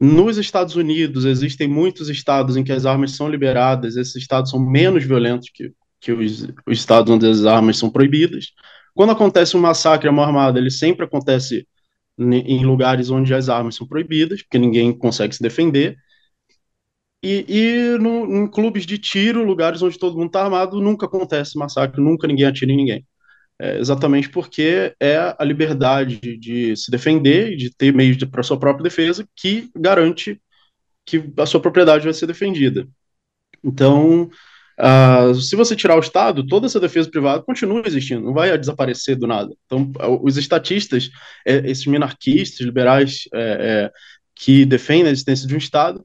[0.00, 4.60] nos Estados Unidos, existem muitos estados em que as armas são liberadas, esses estados são
[4.60, 8.52] menos violentos que, que os, os estados onde as armas são proibidas.
[8.94, 11.66] Quando acontece um massacre à mão armada, ele sempre acontece
[12.18, 15.96] em lugares onde as armas são proibidas, porque ninguém consegue se defender.
[17.22, 21.58] E, e no, em clubes de tiro, lugares onde todo mundo está armado, nunca acontece
[21.58, 23.06] massacre, nunca ninguém atira em ninguém
[23.58, 28.58] é, exatamente porque é a liberdade de se defender e de ter meios para sua
[28.58, 30.40] própria defesa que garante
[31.04, 32.86] que a sua propriedade vai ser defendida.
[33.62, 34.28] Então,
[34.78, 39.16] uh, se você tirar o Estado, toda essa defesa privada continua existindo, não vai desaparecer
[39.16, 39.54] do nada.
[39.64, 39.92] Então,
[40.22, 41.10] os estatistas,
[41.46, 43.92] é, esses minarquistas, liberais é, é
[44.34, 46.04] que defendem a existência de um Estado,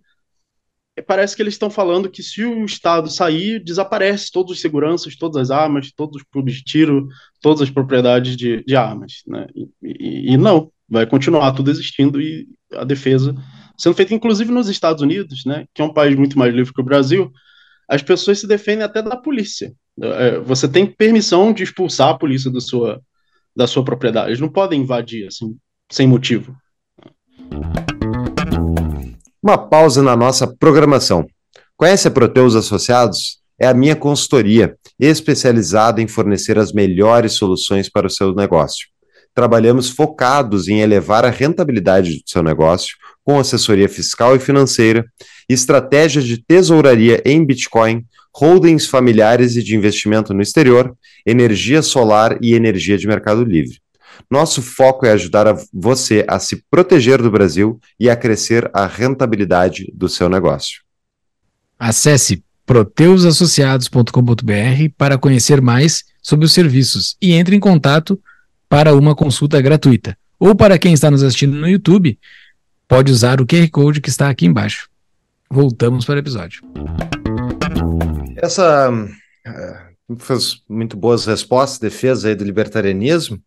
[1.01, 5.37] parece que eles estão falando que se o Estado sair, desaparece todos os seguranças, todas
[5.37, 7.07] as armas, todos os clubes de tiro,
[7.41, 9.23] todas as propriedades de, de armas.
[9.27, 9.47] Né?
[9.55, 13.35] E, e, e, não, vai continuar tudo existindo e a defesa
[13.77, 16.81] sendo feita, inclusive nos Estados Unidos, né, que é um país muito mais livre que
[16.81, 17.31] o Brasil,
[17.89, 19.73] as pessoas se defendem até da polícia.
[19.99, 23.01] É, você tem permissão de expulsar a polícia da sua,
[23.55, 24.29] da sua propriedade.
[24.29, 25.57] Eles não podem invadir assim,
[25.91, 26.55] sem motivo.
[29.43, 31.25] Uma pausa na nossa programação.
[31.75, 33.39] Conhece a Proteus Associados?
[33.59, 38.87] É a minha consultoria, especializada em fornecer as melhores soluções para o seu negócio.
[39.33, 45.03] Trabalhamos focados em elevar a rentabilidade do seu negócio, com assessoria fiscal e financeira,
[45.49, 52.53] estratégias de tesouraria em Bitcoin, holdings familiares e de investimento no exterior, energia solar e
[52.53, 53.79] energia de mercado livre.
[54.29, 58.85] Nosso foco é ajudar a você a se proteger do Brasil e a crescer a
[58.85, 60.81] rentabilidade do seu negócio.
[61.77, 68.17] Acesse proteusassociados.com.br para conhecer mais sobre os serviços e entre em contato
[68.69, 70.17] para uma consulta gratuita.
[70.39, 72.17] Ou para quem está nos assistindo no YouTube,
[72.87, 74.89] pode usar o QR Code que está aqui embaixo.
[75.49, 76.61] Voltamos para o episódio.
[78.37, 83.39] Essa uh, fez muito boas respostas, defesa aí do libertarianismo.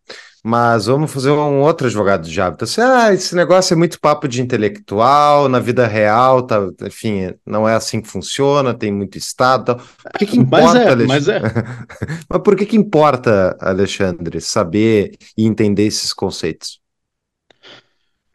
[0.47, 2.53] Mas vamos fazer um outro advogado de diabo.
[2.53, 7.33] Então, assim, ah, esse negócio é muito papo de intelectual, na vida real, tá, enfim,
[7.43, 9.75] não é assim que funciona, tem muito Estado.
[9.75, 11.07] Por que, que importa, mas é, Alexandre?
[11.07, 11.41] Mas, é.
[12.29, 16.79] mas por que, que importa, Alexandre, saber e entender esses conceitos?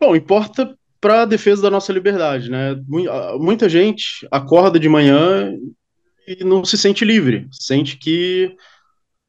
[0.00, 2.74] Bom, importa para a defesa da nossa liberdade, né?
[3.38, 5.54] Muita gente acorda de manhã
[6.26, 8.52] e não se sente livre, sente que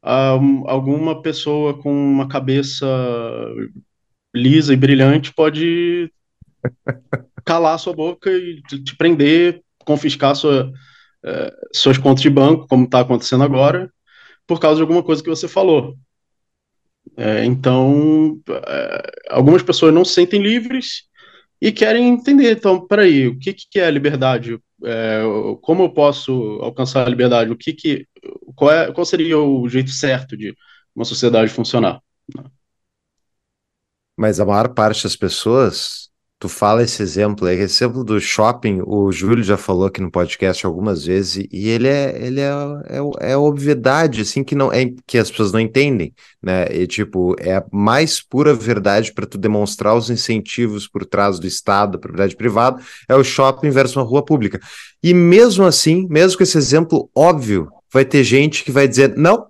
[0.04, 2.88] um, alguma pessoa com uma cabeça
[4.34, 6.12] lisa e brilhante pode
[7.46, 10.72] calar sua boca e te prender, confiscar sua,
[11.26, 13.92] uh, suas contas de banco, como está acontecendo agora,
[14.48, 15.96] por causa de alguma coisa que você falou.
[17.18, 21.04] É, então, é, algumas pessoas não se sentem livres
[21.60, 22.52] e querem entender.
[22.58, 24.60] Então, peraí, o que, que é liberdade?
[24.84, 25.22] É,
[25.62, 27.52] como eu posso alcançar a liberdade?
[27.52, 28.06] O que, que
[28.56, 30.56] qual, é, qual seria o jeito certo de
[30.96, 32.02] uma sociedade funcionar?
[34.18, 38.82] Mas a maior parte das pessoas Tu fala esse exemplo aí, esse exemplo do shopping,
[38.84, 42.52] o Júlio já falou aqui no podcast algumas vezes, e ele é, ele é,
[42.90, 46.66] é, é obviedade, assim, que não é que as pessoas não entendem, né?
[46.72, 51.46] E, tipo, é a mais pura verdade para tu demonstrar os incentivos por trás do
[51.46, 54.60] Estado, da propriedade privada, é o shopping versus uma rua pública.
[55.04, 59.48] E mesmo assim, mesmo com esse exemplo óbvio, vai ter gente que vai dizer, não,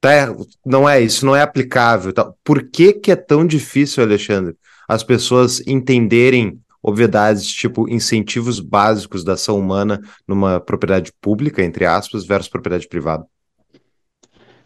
[0.00, 2.12] tá, não é isso, não é aplicável.
[2.12, 2.32] Tá.
[2.44, 4.56] Por que que é tão difícil, Alexandre?
[4.88, 12.26] as pessoas entenderem obviedades, tipo incentivos básicos da ação humana numa propriedade pública, entre aspas,
[12.26, 13.26] versus propriedade privada?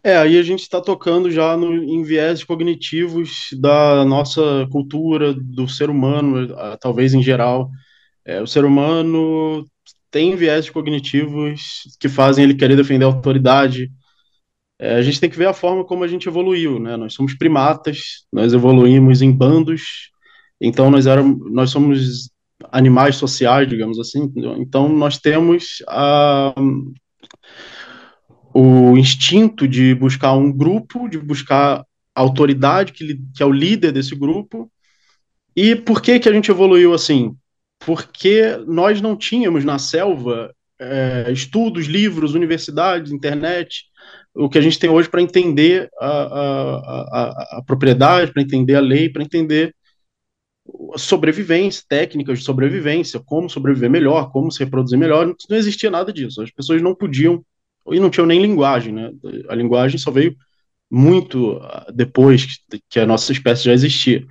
[0.02, 5.68] É, aí a gente está tocando já no, em viés cognitivos da nossa cultura, do
[5.68, 6.48] ser humano,
[6.80, 7.70] talvez em geral.
[8.24, 9.64] É, o ser humano
[10.10, 13.90] tem viés cognitivos que fazem ele querer defender a autoridade.
[14.78, 16.96] É, a gente tem que ver a forma como a gente evoluiu, né?
[16.96, 20.10] Nós somos primatas, nós evoluímos em bandos,
[20.60, 22.30] então nós éramos, nós somos
[22.72, 24.32] animais sociais, digamos assim.
[24.58, 26.54] Então nós temos a,
[28.52, 33.92] o instinto de buscar um grupo, de buscar a autoridade que, que é o líder
[33.92, 34.70] desse grupo.
[35.54, 37.36] E por que que a gente evoluiu assim?
[37.80, 43.84] Porque nós não tínhamos na selva é, estudos, livros, universidades, internet,
[44.34, 48.74] o que a gente tem hoje para entender a, a, a, a propriedade, para entender
[48.74, 49.74] a lei, para entender
[50.96, 56.42] sobrevivência, técnicas de sobrevivência, como sobreviver melhor, como se reproduzir melhor, não existia nada disso.
[56.42, 57.44] As pessoas não podiam,
[57.90, 59.10] e não tinham nem linguagem, né?
[59.48, 60.36] A linguagem só veio
[60.90, 62.46] muito ah, depois
[62.88, 64.24] que a nossa espécie já existia.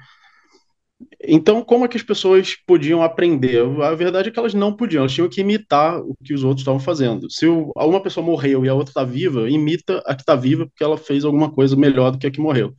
[1.23, 3.63] Então, como é que as pessoas podiam aprender?
[3.81, 6.61] A verdade é que elas não podiam, elas tinham que imitar o que os outros
[6.61, 7.29] estavam fazendo.
[7.31, 10.83] Se uma pessoa morreu e a outra está viva, imita a que está viva porque
[10.83, 12.73] ela fez alguma coisa melhor do que a que morreu.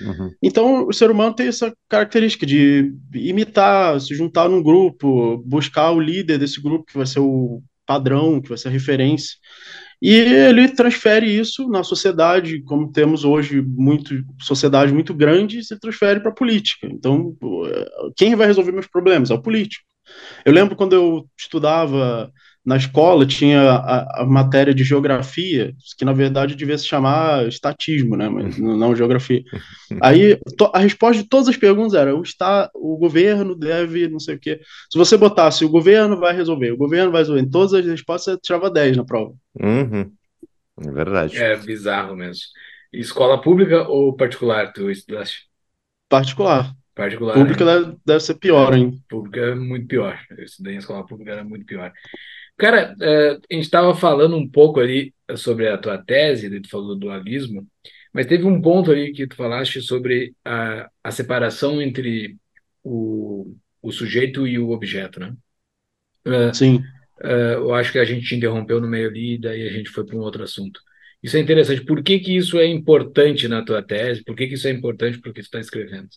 [0.00, 0.30] Uhum.
[0.42, 6.00] Então, o ser humano tem essa característica de imitar, se juntar num grupo, buscar o
[6.00, 9.36] líder desse grupo, que vai ser o padrão, que vai ser a referência.
[10.04, 16.18] E ele transfere isso na sociedade, como temos hoje muito sociedade muito grande, se transfere
[16.18, 16.88] para a política.
[16.90, 17.36] Então,
[18.16, 19.30] quem vai resolver meus problemas?
[19.30, 19.84] É o político.
[20.44, 22.32] Eu lembro quando eu estudava
[22.64, 28.16] na escola tinha a, a, matéria de geografia, que na verdade devia se chamar estatismo,
[28.16, 28.28] né?
[28.28, 29.42] Mas não geografia.
[30.00, 34.20] Aí to, a resposta de todas as perguntas era: o, está, o governo deve, não
[34.20, 34.60] sei o quê.
[34.90, 38.34] Se você botasse o governo vai resolver, o governo vai resolver, em todas as respostas
[38.34, 39.34] você tirava 10 na prova.
[39.60, 40.12] Uhum.
[40.86, 41.36] É verdade.
[41.36, 42.42] É bizarro mesmo.
[42.92, 45.48] Escola pública ou particular tu estudaste?
[46.08, 46.72] Particular.
[46.94, 47.34] Particular.
[47.34, 49.02] Pública deve, deve, ser pior, hein?
[49.08, 50.20] Pública é muito pior.
[50.36, 51.90] Eu estudei em escola pública, era muito pior.
[52.62, 56.90] Cara, é, a gente estava falando um pouco ali sobre a tua tese, tu falou
[56.90, 57.66] do dualismo,
[58.14, 62.36] mas teve um ponto ali que tu falaste sobre a, a separação entre
[62.84, 65.34] o, o sujeito e o objeto, né?
[66.24, 66.84] É, Sim.
[67.20, 70.06] É, eu acho que a gente te interrompeu no meio ali, daí a gente foi
[70.06, 70.80] para um outro assunto.
[71.20, 71.84] Isso é interessante.
[71.84, 74.22] Por que que isso é importante na tua tese?
[74.22, 76.10] Por que que isso é importante para o que tu está escrevendo?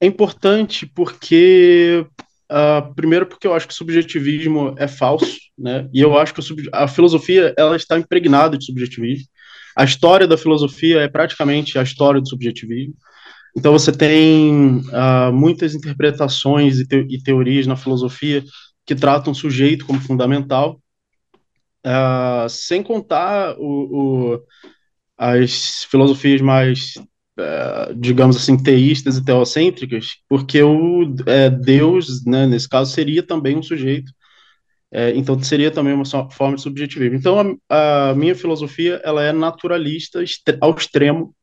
[0.00, 2.06] É importante porque
[2.50, 5.88] Uh, primeiro porque eu acho que o subjetivismo é falso, né?
[5.92, 6.40] E eu acho que
[6.72, 9.26] a filosofia ela está impregnada de subjetivismo.
[9.76, 12.94] A história da filosofia é praticamente a história do subjetivismo.
[13.56, 18.42] Então você tem uh, muitas interpretações e, te e, teorias na filosofia
[18.86, 20.80] que tratam o sujeito como fundamental,
[21.86, 24.42] uh, sem contar o, o,
[25.18, 26.94] as filosofias mais
[27.38, 33.56] é, digamos assim, teístas e teocêntricas, porque o é, Deus, né, nesse caso, seria também
[33.56, 34.12] um sujeito,
[34.90, 37.16] é, então seria também uma forma de subjetivismo.
[37.16, 40.22] Então, a, a, minha filosofia ela é naturalista
[40.60, 41.34] ao extremo,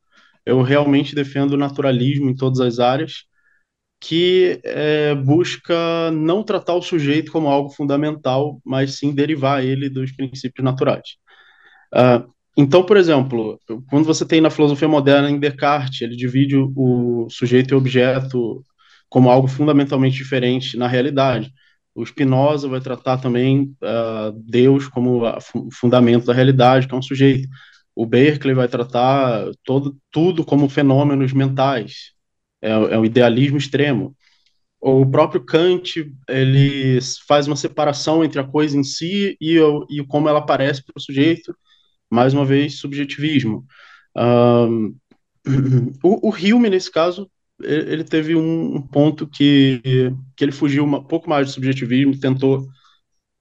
[0.44, 3.24] eu realmente defendo o naturalismo em todas as áreas,
[4.00, 10.12] que é, busca não tratar o sujeito como algo fundamental, mas sim derivar ele dos
[10.12, 11.16] princípios naturais.
[11.94, 17.28] Uh, então, por exemplo, quando você tem na filosofia moderna em Descartes, ele divide o
[17.30, 18.64] sujeito e o objeto
[19.08, 21.52] como algo fundamentalmente diferente na realidade.
[21.94, 25.22] O Spinoza vai tratar também uh, Deus como
[25.54, 27.48] o fundamento da realidade, que é um sujeito.
[27.94, 32.12] O Berkeley vai tratar todo, tudo como fenômenos mentais.
[32.60, 34.14] É, é um idealismo extremo.
[34.80, 39.58] O próprio Kant ele faz uma separação entre a coisa em si e,
[39.90, 41.54] e como ela aparece para o sujeito.
[42.10, 43.64] Mais uma vez, subjetivismo.
[46.02, 47.30] O, o Hume, nesse caso,
[47.62, 49.80] ele teve um, ponto que,
[50.36, 52.66] que ele fugiu um pouco mais do subjetivismo, tentou.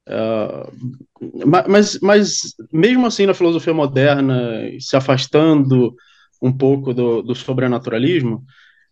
[0.07, 2.41] Uh, mas, mas,
[2.71, 5.95] mesmo assim, na filosofia moderna, se afastando
[6.41, 8.43] um pouco do, do sobrenaturalismo,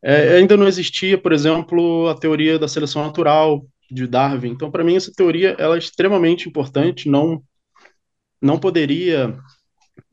[0.03, 4.49] é, ainda não existia, por exemplo, a teoria da seleção natural de Darwin.
[4.49, 7.07] Então, para mim, essa teoria ela é extremamente importante.
[7.07, 7.41] Não,
[8.41, 9.37] não poderia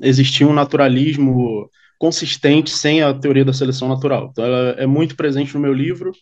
[0.01, 4.29] existir um naturalismo consistente sem a teoria da seleção natural.
[4.31, 6.13] Então, ela é muito presente no meu livro.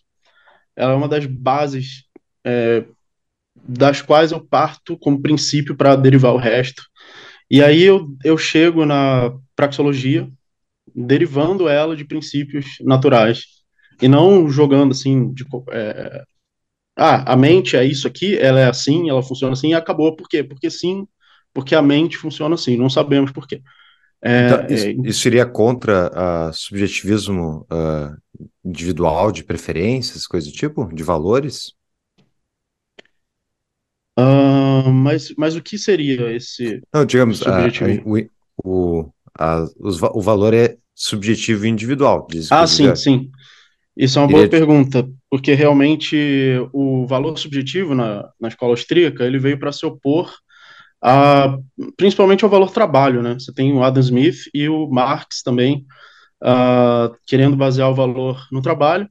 [0.76, 2.04] Ela é uma das bases
[2.44, 2.84] é,
[3.56, 6.82] das quais eu parto como princípio para derivar o resto.
[7.50, 10.28] E aí eu, eu chego na praxeologia,
[10.94, 13.44] derivando ela de princípios naturais
[14.02, 16.24] e não jogando assim de é,
[16.96, 20.16] ah, a mente é isso aqui, ela é assim, ela funciona assim e acabou.
[20.16, 20.42] Por quê?
[20.42, 21.06] Porque sim,
[21.52, 23.62] porque a mente funciona assim, não sabemos por quê.
[24.20, 24.92] É, então, isso, é...
[25.08, 26.10] isso iria contra
[26.48, 28.16] o subjetivismo uh,
[28.64, 31.72] individual de preferências, coisa do tipo, de valores?
[34.18, 37.48] Uh, mas, mas o que seria esse Não, digamos, o,
[38.64, 42.26] o, a, os, o valor é subjetivo e individual.
[42.50, 43.30] ah, sim, sim.
[43.96, 46.16] Isso é uma boa pergunta, porque realmente
[46.72, 50.32] o valor subjetivo na, na escola austríaca ele veio para se opor
[51.02, 51.58] a,
[51.96, 53.34] principalmente ao valor trabalho, né?
[53.34, 55.86] Você tem o Adam Smith e o Marx também
[56.42, 59.08] uh, querendo basear o valor no trabalho.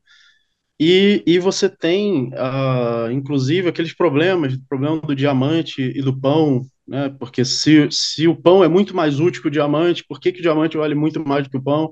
[0.80, 6.62] E, e você tem, uh, inclusive, aqueles problemas, o problema do diamante e do pão,
[6.88, 7.10] né?
[7.20, 10.40] Porque se, se o pão é muito mais útil que o diamante, por que, que
[10.40, 11.92] o diamante vale muito mais do que o pão?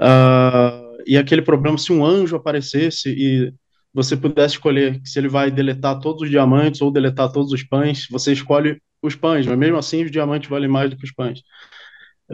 [0.00, 3.52] Uh, e aquele problema, se um anjo aparecesse e
[3.92, 8.06] você pudesse escolher se ele vai deletar todos os diamantes ou deletar todos os pães,
[8.10, 11.42] você escolhe os pães, mas mesmo assim os diamantes valem mais do que os pães.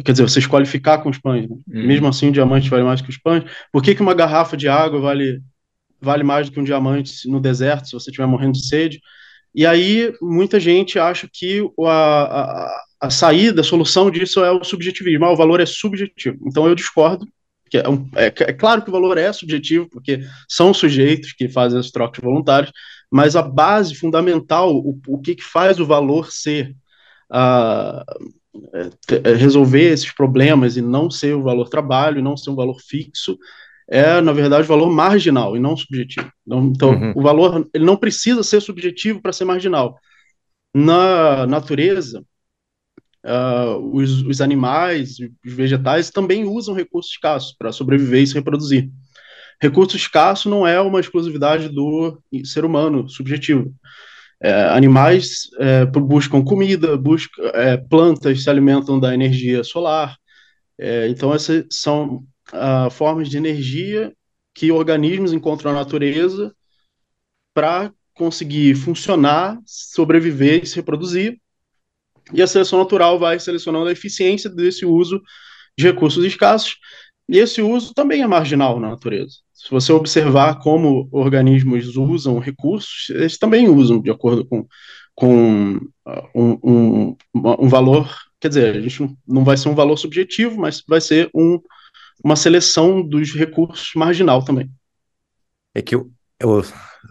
[0.02, 1.48] Quer dizer, você escolhe ficar com os pães.
[1.48, 1.56] Né?
[1.68, 1.86] Uhum.
[1.86, 3.44] Mesmo assim, o diamante vale mais do que os pães.
[3.72, 5.40] Por que, que uma garrafa de água vale,
[6.00, 9.00] vale mais do que um diamante no deserto, se você estiver morrendo de sede?
[9.54, 14.64] E aí, muita gente acha que a, a, a saída, a solução disso é o
[14.64, 15.26] subjetivismo.
[15.26, 16.38] Ah, o valor é subjetivo.
[16.44, 17.24] Então, eu discordo.
[17.70, 21.48] Que é, um, é, é, claro que o valor é subjetivo, porque são sujeitos que
[21.48, 22.72] fazem as trocas voluntárias,
[23.14, 26.74] mas a base fundamental, o, o que, que faz o valor ser,
[27.30, 28.04] uh,
[29.38, 33.38] resolver esses problemas e não ser o valor trabalho, e não ser um valor fixo,
[33.88, 36.28] é, na verdade, o valor marginal e não subjetivo.
[36.44, 37.12] Então, então uhum.
[37.14, 39.96] o valor ele não precisa ser subjetivo para ser marginal.
[40.74, 42.20] Na natureza,
[43.24, 48.90] uh, os, os animais, os vegetais também usam recursos escassos para sobreviver e se reproduzir.
[49.64, 53.74] Recurso escasso não é uma exclusividade do ser humano subjetivo.
[54.38, 60.18] É, animais é, buscam comida, buscam, é, plantas se alimentam da energia solar.
[60.78, 64.12] É, então, essas são uh, formas de energia
[64.54, 66.54] que organismos encontram na natureza
[67.54, 71.40] para conseguir funcionar, sobreviver e se reproduzir.
[72.34, 75.22] E a seleção natural vai selecionando a eficiência desse uso
[75.76, 76.76] de recursos escassos.
[77.28, 79.36] E esse uso também é marginal na natureza.
[79.52, 84.66] Se você observar como organismos usam recursos, eles também usam de acordo com,
[85.14, 88.14] com uh, um, um, um valor.
[88.38, 91.58] Quer dizer, a gente não vai ser um valor subjetivo, mas vai ser um,
[92.22, 94.70] uma seleção dos recursos marginal também.
[95.74, 96.10] É que eu.
[96.38, 96.60] eu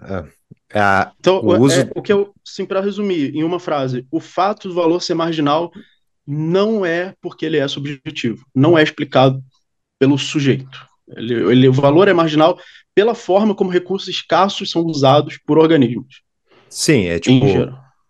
[0.03, 1.82] é, é então, o, uso...
[1.82, 5.16] é, o que eu, sim, para resumir, em uma frase, o fato do valor ser
[5.16, 5.72] marginal
[6.26, 9.43] não é porque ele é subjetivo, não é explicado
[10.04, 10.86] pelo sujeito.
[11.16, 12.60] Ele, ele, o valor é marginal
[12.93, 16.22] pela forma como recursos escassos são usados por organismos.
[16.68, 17.45] Sim, é tipo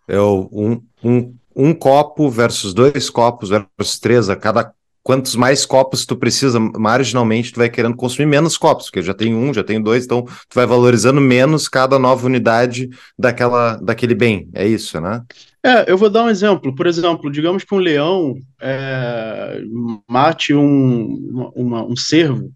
[0.08, 4.74] é um, um, um copo versus dois copos versus três a cada
[5.04, 9.32] quantos mais copos tu precisa, marginalmente tu vai querendo consumir menos copos, porque já tem
[9.32, 14.48] um, já tem dois, então tu vai valorizando menos cada nova unidade daquela, daquele bem,
[14.52, 15.22] é isso, né?
[15.62, 16.74] É, eu vou dar um exemplo.
[16.74, 19.62] Por exemplo, digamos que um leão é,
[20.10, 22.52] mate um, uma, um cervo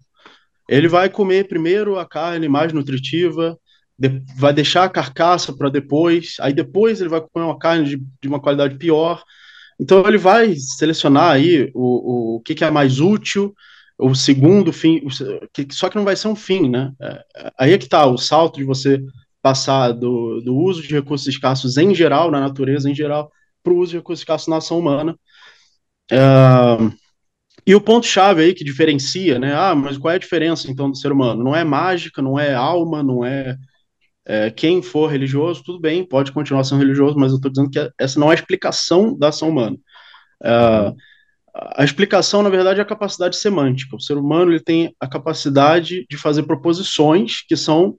[0.69, 3.57] ele vai comer primeiro a carne mais nutritiva,
[3.97, 7.97] de, vai deixar a carcaça para depois, aí depois ele vai comer uma carne de,
[8.21, 9.23] de, uma qualidade pior.
[9.79, 13.53] Então ele vai selecionar aí o, o, o que, que é mais útil,
[13.97, 15.01] o segundo fim,
[15.71, 16.91] só que não vai ser um fim, né?
[17.01, 17.23] É,
[17.57, 19.01] aí é que está o salto de você
[19.41, 23.31] passar do, do uso de recursos escassos em geral, na natureza em geral,
[23.63, 25.17] para o uso de recursos escassos na ação humana.
[26.11, 26.91] Uh,
[27.65, 29.53] e o ponto-chave aí que diferencia, né?
[29.53, 31.43] Ah, mas qual é a diferença então do ser humano?
[31.43, 33.55] Não é mágica, não é alma, não é,
[34.31, 37.91] é quem for religioso, tudo bem, pode continuar sendo religioso, mas eu estou dizendo que
[37.99, 39.75] essa não é a explicação da ação humana.
[40.39, 40.95] Uh,
[41.75, 43.95] a explicação, na verdade, é a capacidade semântica.
[43.95, 47.97] O ser humano ele tem a capacidade de fazer proposições que são,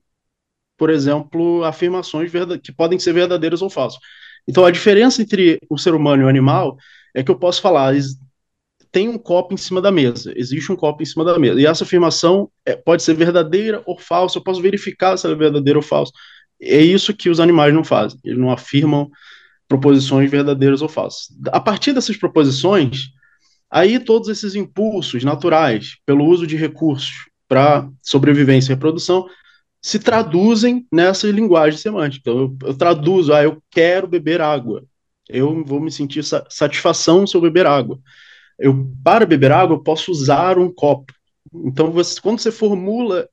[0.79, 2.31] por exemplo, afirmações
[2.63, 3.99] que podem ser verdadeiras ou falsas.
[4.47, 6.77] Então, a diferença entre o ser humano e o animal
[7.13, 7.93] é que eu posso falar,
[8.93, 11.67] tem um copo em cima da mesa, existe um copo em cima da mesa, e
[11.67, 15.79] essa afirmação é, pode ser verdadeira ou falsa, eu posso verificar se ela é verdadeira
[15.79, 16.13] ou falsa.
[16.61, 19.11] É isso que os animais não fazem, eles não afirmam
[19.69, 21.29] proposições verdadeiras ou falsas.
[21.53, 23.11] A partir dessas proposições,
[23.71, 29.27] aí todos esses impulsos naturais, pelo uso de recursos para sobrevivência e reprodução,
[29.83, 32.21] se traduzem nessa linguagem semântica.
[32.21, 34.85] Então, eu, eu traduzo, ah, eu quero beber água.
[35.29, 37.99] Eu vou me sentir sa satisfação se eu beber água.
[38.61, 41.13] Eu, para beber água, eu posso usar um copo.
[41.53, 43.29] Então, você, quando você formula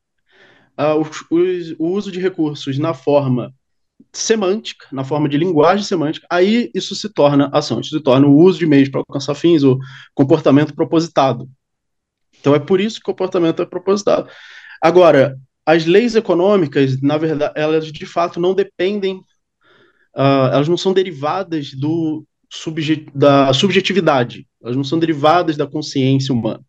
[0.80, 3.54] uh, o, o, uso de recursos na forma
[4.14, 8.38] semântica, na forma de linguagem semântica, aí isso se torna ação, isso se torna o
[8.38, 9.78] uso de meios para alcançar fins, o
[10.16, 11.50] comportamento propositado.
[12.40, 14.30] Então, é por isso que o comportamento é propositado.
[14.82, 19.18] Agora, as leis econômicas, na verdade, elas de fato não dependem,
[20.16, 26.34] uh, elas não são derivadas do subje da subjetividade, elas não são derivadas da consciência
[26.34, 26.62] humana.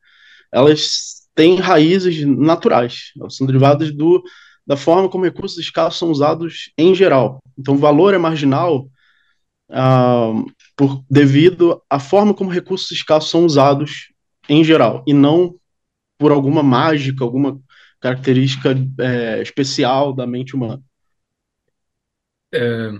[0.52, 4.22] Elas têm raízes naturais, elas são derivadas do,
[4.66, 7.42] da forma como recursos escassos são usados em geral.
[7.58, 8.88] Então, o valor é marginal
[9.70, 10.46] uh,
[10.76, 14.12] por, devido à forma como recursos escassos são usados
[14.48, 15.58] em geral, e não
[16.16, 17.60] por alguma mágica, alguma
[18.00, 20.82] característica é, especial da mente humana.
[22.52, 22.90] É,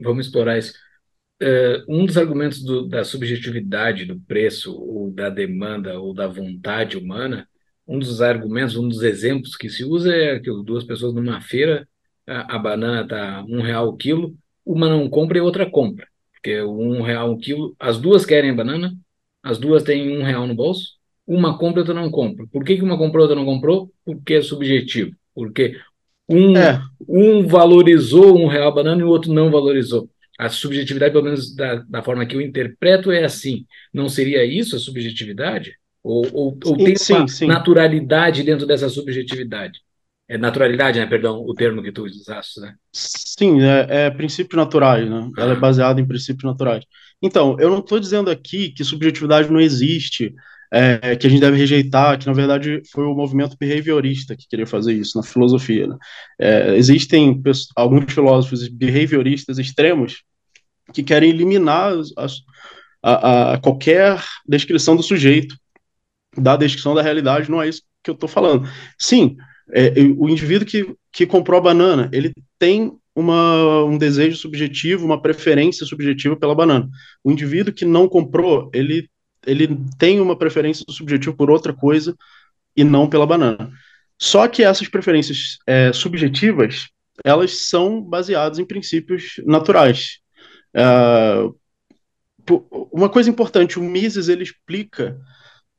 [0.00, 0.72] vamos explorar isso.
[1.44, 6.96] É, um dos argumentos do, da subjetividade do preço, ou da demanda, ou da vontade
[6.96, 7.48] humana,
[7.86, 11.88] um dos argumentos, um dos exemplos que se usa é que duas pessoas numa feira,
[12.28, 16.06] a, a banana está um real o quilo, uma não compra e outra compra.
[16.32, 18.94] Porque um real o quilo, as duas querem banana,
[19.42, 20.92] as duas têm um real no bolso,
[21.26, 22.46] uma compra e outra não compra.
[22.52, 23.92] Por que, que uma comprou e outra não comprou?
[24.04, 25.12] Porque é subjetivo.
[25.34, 25.76] Porque
[26.28, 26.80] um, é.
[27.08, 30.08] um valorizou um real banana e o outro não valorizou.
[30.38, 33.66] A subjetividade, pelo menos da, da forma que eu interpreto, é assim.
[33.92, 35.76] Não seria isso a subjetividade?
[36.02, 37.46] Ou, ou, ou tem sim, uma sim.
[37.46, 39.80] naturalidade dentro dessa subjetividade?
[40.28, 41.06] É naturalidade, né?
[41.06, 42.74] Perdão, o termo que tu usaste, né?
[42.92, 45.30] Sim, é, é princípios naturais, né?
[45.36, 46.84] Ela é baseada em princípios naturais.
[47.20, 50.34] Então, eu não estou dizendo aqui que subjetividade não existe,
[50.72, 54.66] é, que a gente deve rejeitar, que na verdade foi o movimento behaviorista que queria
[54.66, 55.86] fazer isso na filosofia.
[55.86, 55.96] Né?
[56.40, 57.42] É, existem
[57.76, 60.22] alguns filósofos behavioristas extremos
[60.94, 62.40] que querem eliminar as,
[63.02, 65.54] a, a, qualquer descrição do sujeito,
[66.36, 68.66] da descrição da realidade, não é isso que eu estou falando.
[68.98, 69.36] Sim,
[69.74, 75.20] é, o indivíduo que, que comprou a banana, ele tem uma, um desejo subjetivo, uma
[75.20, 76.88] preferência subjetiva pela banana.
[77.22, 79.06] O indivíduo que não comprou, ele
[79.46, 82.16] ele tem uma preferência subjetiva por outra coisa
[82.76, 83.70] e não pela banana.
[84.20, 86.88] Só que essas preferências é, subjetivas,
[87.24, 90.18] elas são baseadas em princípios naturais.
[90.74, 91.54] Uh,
[92.92, 95.18] uma coisa importante, o Mises ele explica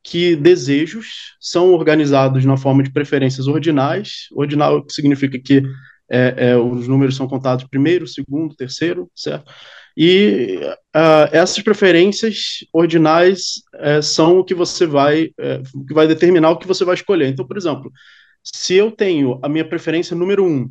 [0.02, 5.62] que desejos são organizados na forma de preferências ordinais, ordinal significa que
[6.10, 9.50] é, é, os números são contados primeiro, segundo, terceiro, certo?
[9.96, 10.58] E
[10.94, 16.58] uh, essas preferências ordinais uh, são o que você vai, uh, que vai determinar o
[16.58, 17.28] que você vai escolher.
[17.28, 17.92] Então, por exemplo,
[18.42, 20.64] se eu tenho a minha preferência número um,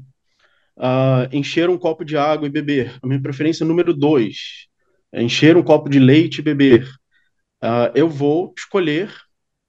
[0.77, 4.67] uh, encher um copo de água e beber, a minha preferência número dois,
[5.13, 6.89] encher um copo de leite e beber,
[7.95, 9.09] eu vou escolher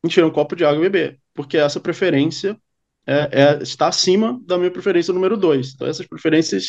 [0.05, 2.57] encher um copo de água e beber, porque essa preferência
[3.07, 5.73] é, é, está acima da minha preferência número dois.
[5.75, 6.69] Então, essas preferências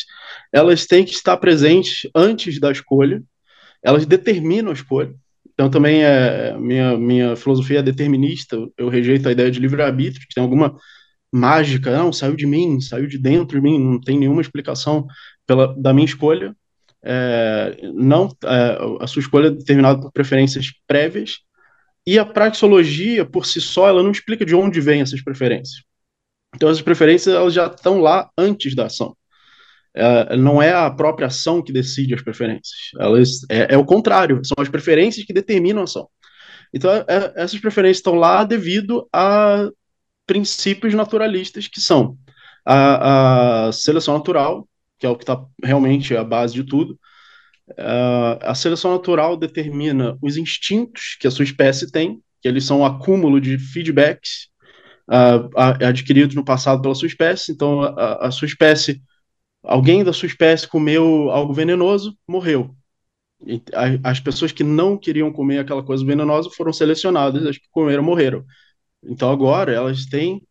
[0.52, 3.24] elas têm que estar presentes antes da escolha,
[3.84, 5.14] elas determinam a escolha.
[5.54, 10.34] Então, também é minha, minha filosofia é determinista, eu rejeito a ideia de livre-arbítrio, que
[10.34, 10.76] tem alguma
[11.32, 15.06] mágica, não, saiu de mim, saiu de dentro de mim, não tem nenhuma explicação
[15.46, 16.56] pela, da minha escolha.
[17.02, 21.36] É, não, é, a sua escolha é determinada por preferências prévias,
[22.06, 25.84] e a praxeologia, por si só, ela não explica de onde vêm essas preferências.
[26.56, 29.16] Então, as preferências elas já estão lá antes da ação.
[29.94, 32.92] É, não é a própria ação que decide as preferências.
[33.00, 36.10] Elas, é, é o contrário, são as preferências que determinam a ação.
[36.74, 39.70] Então, é, é essas preferências estão lá devido a
[40.26, 42.18] princípios naturalistas que são
[42.66, 44.68] a, a seleção natural,
[45.00, 47.00] que é o que está realmente a base de tudo.
[47.72, 52.80] Uh, a seleção natural determina os instintos que a sua espécie tem, que eles são
[52.82, 54.50] um acúmulo de feedbacks
[55.10, 57.52] uh, adquiridos no passado pela sua espécie.
[57.52, 59.02] Então, a, a, sua espécie,
[59.64, 62.76] alguém da sua espécie comeu algo venenoso, morreu.
[63.46, 63.62] E
[64.04, 68.44] as pessoas que não queriam comer aquela coisa venenosa foram selecionadas, as que comeram morreram.
[69.04, 70.42] Então, agora elas têm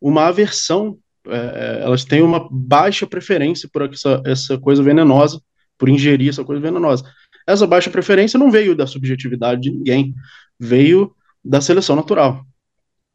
[0.00, 5.40] uma aversão é, é, elas têm uma baixa preferência por essa, essa coisa venenosa,
[5.78, 7.04] por ingerir essa coisa venenosa.
[7.46, 10.14] Essa baixa preferência não veio da subjetividade de ninguém,
[10.58, 12.44] veio da seleção natural.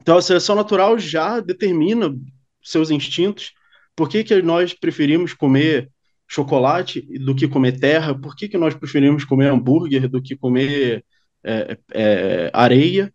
[0.01, 2.15] Então a seleção natural já determina
[2.63, 3.53] seus instintos.
[3.95, 5.89] Por que, que nós preferimos comer
[6.27, 8.13] chocolate do que comer terra?
[8.13, 11.03] Por que, que nós preferimos comer hambúrguer do que comer
[11.43, 13.13] é, é, areia?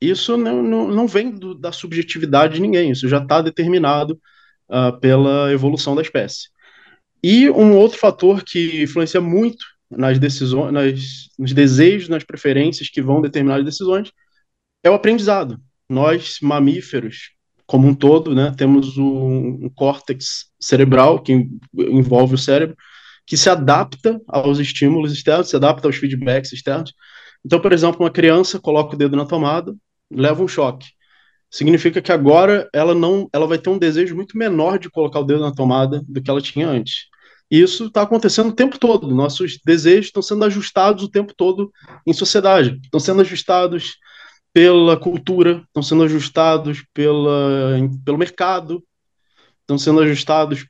[0.00, 4.20] isso não, não, não vem do, da subjetividade de ninguém, isso já está determinado
[4.68, 6.48] uh, pela evolução da espécie.
[7.22, 13.00] E um outro fator que influencia muito nas decisões, nas, nos desejos, nas preferências que
[13.00, 14.12] vão determinar as decisões,
[14.82, 15.58] é o aprendizado.
[15.88, 17.30] Nós, mamíferos,
[17.66, 22.76] como um todo, né, temos um, córtex cerebral que envolve o cérebro,
[23.26, 26.94] que se adapta aos estímulos externos, se adapta aos feedbacks externos.
[27.44, 29.74] Então, por exemplo, uma criança coloca o dedo na tomada,
[30.10, 30.86] leva um choque.
[31.50, 35.24] Significa que agora ela não, ela vai ter um desejo muito menor de colocar o
[35.24, 37.06] dedo na tomada do que ela tinha antes.
[37.50, 39.14] E isso está acontecendo o tempo todo.
[39.14, 41.70] Nossos desejos estão sendo ajustados o tempo todo
[42.06, 42.78] em sociedade.
[42.82, 43.96] Estão sendo ajustados
[44.56, 48.82] pela cultura, estão sendo ajustados pela, pelo mercado,
[49.60, 50.66] estão sendo ajustados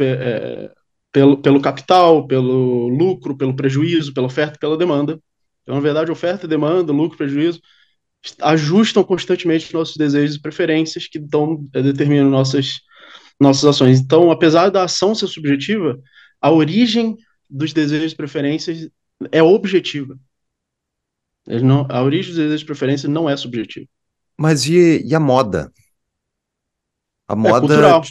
[0.00, 0.72] é,
[1.12, 5.20] pelo, pelo capital, pelo lucro, pelo prejuízo, pela oferta e pela demanda.
[5.62, 7.60] Então, na verdade, oferta, demanda, lucro, prejuízo
[8.40, 12.80] ajustam constantemente nossos desejos e preferências que dão, eh, determinam nossas,
[13.38, 14.00] nossas ações.
[14.00, 16.00] Então, apesar da ação ser subjetiva,
[16.40, 17.18] a origem
[17.50, 18.88] dos desejos e preferências
[19.30, 20.18] é objetiva.
[21.62, 23.86] Não, a origem dos desejos e preferências não é subjetiva.
[24.38, 25.72] Mas e, e a moda?
[27.28, 27.56] A é moda.
[27.56, 28.02] É cultural.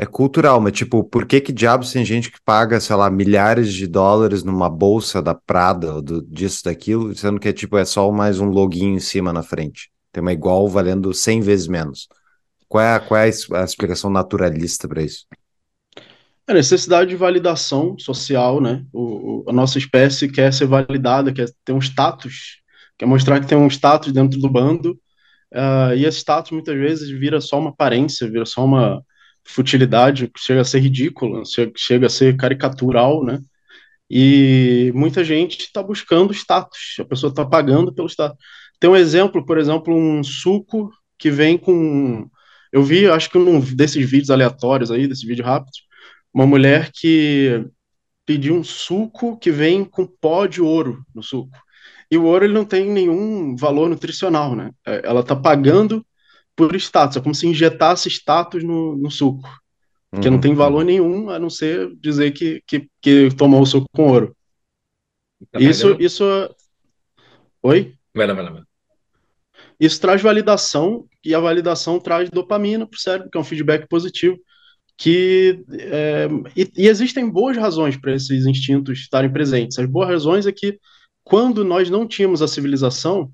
[0.00, 3.74] É cultural, mas tipo, por que que diabos tem gente que paga, sei lá, milhares
[3.74, 7.84] de dólares numa bolsa da Prada ou do, disso, daquilo, sendo que é tipo, é
[7.84, 9.90] só mais um loginho em cima na frente.
[10.12, 12.08] Tem uma igual valendo 100 vezes menos.
[12.68, 15.26] Qual é, qual é a explicação naturalista para isso?
[16.46, 18.84] É a necessidade de validação social, né?
[18.92, 22.58] O, o, a nossa espécie quer ser validada, quer ter um status,
[22.98, 24.98] quer mostrar que tem um status dentro do bando,
[25.54, 29.02] uh, e esse status muitas vezes vira só uma aparência, vira só uma,
[29.48, 31.42] futilidade, chega a ser ridícula,
[31.76, 33.40] chega a ser caricatural, né?
[34.10, 38.38] E muita gente está buscando status, a pessoa está pagando pelo status.
[38.78, 42.28] Tem um exemplo, por exemplo, um suco que vem com.
[42.72, 45.72] Eu vi, acho que um desses vídeos aleatórios aí, desse vídeo rápido,
[46.32, 47.64] uma mulher que
[48.26, 51.56] pediu um suco que vem com pó de ouro no suco.
[52.10, 54.70] E o ouro ele não tem nenhum valor nutricional, né?
[54.86, 56.04] É, ela está pagando
[56.56, 59.48] por status, é como se injetasse status no, no suco,
[60.20, 60.34] que uhum.
[60.34, 64.08] não tem valor nenhum a não ser dizer que, que, que tomou o suco com
[64.08, 64.36] ouro.
[65.52, 66.24] Tá isso, isso.
[67.62, 67.94] Oi?
[68.14, 68.66] Vai lá, vai lá, vai lá.
[69.78, 73.86] Isso traz validação e a validação traz dopamina para o cérebro, que é um feedback
[73.88, 74.36] positivo.
[74.96, 79.78] Que, é, e, e existem boas razões para esses instintos estarem presentes.
[79.78, 80.76] As boas razões é que
[81.28, 83.30] quando nós não tínhamos a civilização,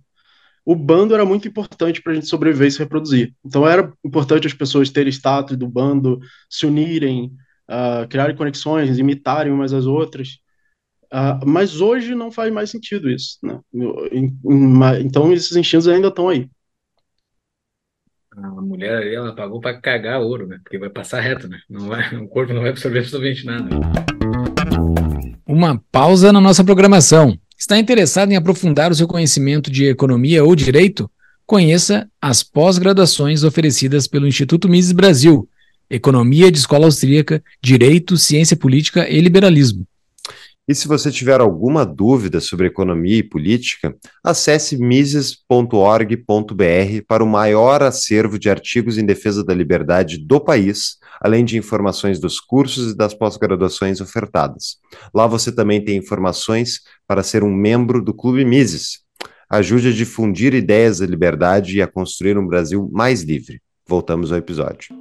[0.67, 3.33] o bando era muito importante para a gente sobreviver e se reproduzir.
[3.45, 6.19] Então era importante as pessoas terem status do bando,
[6.51, 7.31] se unirem,
[7.71, 10.41] uh, criarem conexões, imitarem umas às outras.
[11.05, 13.39] Uh, mas hoje não faz mais sentido isso.
[13.41, 13.61] Né?
[15.01, 16.51] Então esses instintos ainda estão aí.
[18.37, 20.59] A mulher ali, ela pagou para cagar ouro, né?
[20.65, 21.61] Porque vai passar reto, né?
[21.71, 23.71] Não vai, o corpo não vai absorver absolutamente nada.
[25.47, 27.39] Uma pausa na nossa programação.
[27.57, 31.11] Está interessado em aprofundar o seu conhecimento de economia ou direito?
[31.47, 35.49] Conheça as pós-graduações oferecidas pelo Instituto Mises Brasil,
[35.89, 39.87] Economia de Escola Austríaca, Direito, Ciência Política e Liberalismo.
[40.67, 43.95] E se você tiver alguma dúvida sobre economia e política,
[44.25, 46.25] acesse mises.org.br
[47.07, 52.19] para o maior acervo de artigos em defesa da liberdade do país, além de informações
[52.19, 54.79] dos cursos e das pós-graduações ofertadas.
[55.15, 59.01] Lá você também tem informações para ser um membro do Clube Mises.
[59.51, 63.61] Ajude a difundir ideias da liberdade e a construir um Brasil mais livre.
[63.87, 64.97] Voltamos ao episódio.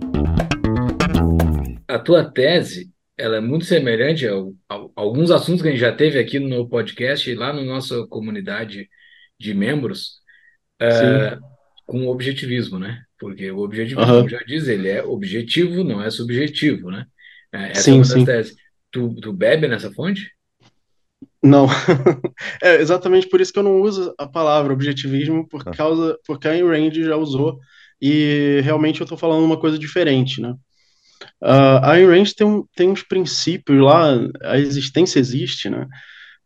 [1.88, 4.34] A tua tese ela é muito semelhante a,
[4.70, 8.06] a, a, alguns assuntos que a gente já teve aqui no podcast, lá na nossa
[8.08, 8.90] comunidade
[9.40, 10.22] de membros.
[10.82, 11.54] Uh,
[11.86, 13.04] com objetivismo, né?
[13.20, 14.28] Porque o objetivismo, uhum.
[14.28, 17.06] já diz, ele é objetivo, não é subjetivo, né?
[17.52, 18.26] É, essa sim, é uma das sim.
[18.26, 18.56] teses.
[18.92, 20.32] Tu, tu bebe nessa fonte?
[21.42, 21.68] Não.
[22.62, 25.72] é exatamente por isso que eu não uso a palavra objetivismo, por ah.
[25.72, 27.60] causa, porque a Ayn Rand já usou,
[28.02, 30.54] e realmente eu estou falando uma coisa diferente, né?
[31.44, 34.14] Uh, a Ayn Rand tem, um, tem uns princípios lá,
[34.44, 35.86] a existência existe, né?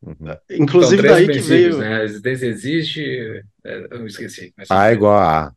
[0.02, 0.16] Uhum.
[0.50, 1.78] Inclusive daí que veio.
[1.78, 2.02] Né?
[2.02, 3.44] A existência existe.
[3.64, 4.52] É, eu esqueci.
[4.68, 5.54] A igual a.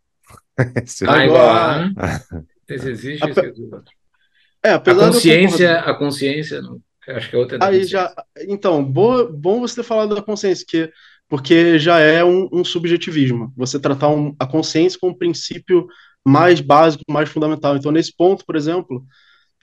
[0.59, 1.85] a igual a.
[1.87, 3.25] A existência existe.
[3.25, 6.79] A, é, apesar a consciência, a consciência, não,
[7.09, 7.59] acho que é outra.
[7.63, 8.15] Aí já,
[8.47, 10.93] então, boa, bom você ter falado da consciência, que,
[11.29, 13.55] porque já é um, um subjetivismo.
[13.57, 15.87] Você tratar um, a consciência como um princípio
[16.23, 17.75] mais básico, mais fundamental.
[17.77, 19.03] Então, nesse ponto, por exemplo,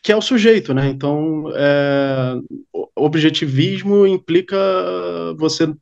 [0.02, 0.88] que é o sujeito, né?
[0.88, 2.36] Então, é,
[2.98, 4.58] objetivismo implica
[5.38, 5.74] você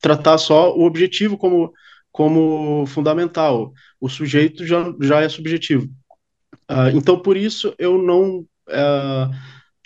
[0.00, 1.72] tratar só o objetivo como,
[2.10, 3.72] como fundamental.
[4.00, 5.88] O sujeito já, já é subjetivo.
[6.70, 9.30] Uh, então, por isso, eu não, uh,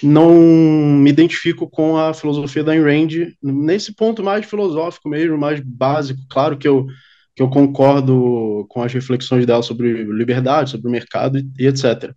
[0.02, 5.60] não me identifico com a filosofia da Ayn Rand nesse ponto mais filosófico mesmo, mais
[5.60, 6.20] básico.
[6.28, 6.86] Claro que eu,
[7.34, 12.14] que eu concordo com as reflexões dela sobre liberdade, sobre o mercado e, e etc.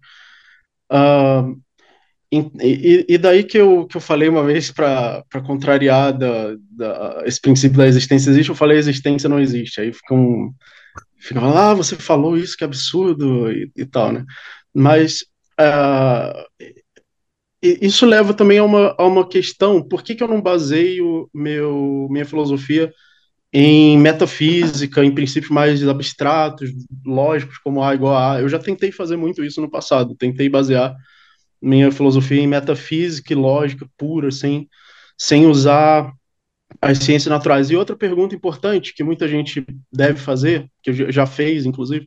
[0.91, 1.59] Uh,
[2.31, 7.39] e, e, daí que eu, que eu falei uma vez para contrariar da, da, esse
[7.39, 9.79] princípio da existência existe, eu falei existência não existe.
[9.79, 10.53] Aí fica um.
[11.19, 14.25] Fica ah, você falou isso, que absurdo, e, e tal, né?
[14.73, 15.21] Mas
[15.59, 16.67] uh,
[17.61, 22.07] isso leva também a uma, a uma questão: por que, que eu não baseio meu,
[22.11, 22.91] minha filosofia
[23.51, 26.69] em metafísica, em princípios mais abstratos,
[27.05, 28.41] lógicos, como A igual a A?
[28.41, 30.95] Eu já tentei fazer muito isso no passado, tentei basear
[31.61, 34.67] minha filosofia em metafísica e lógica pura, sem,
[35.17, 36.11] sem usar
[36.81, 37.69] as ciências naturais.
[37.69, 42.05] E outra pergunta importante que muita gente deve fazer, que já fez, inclusive,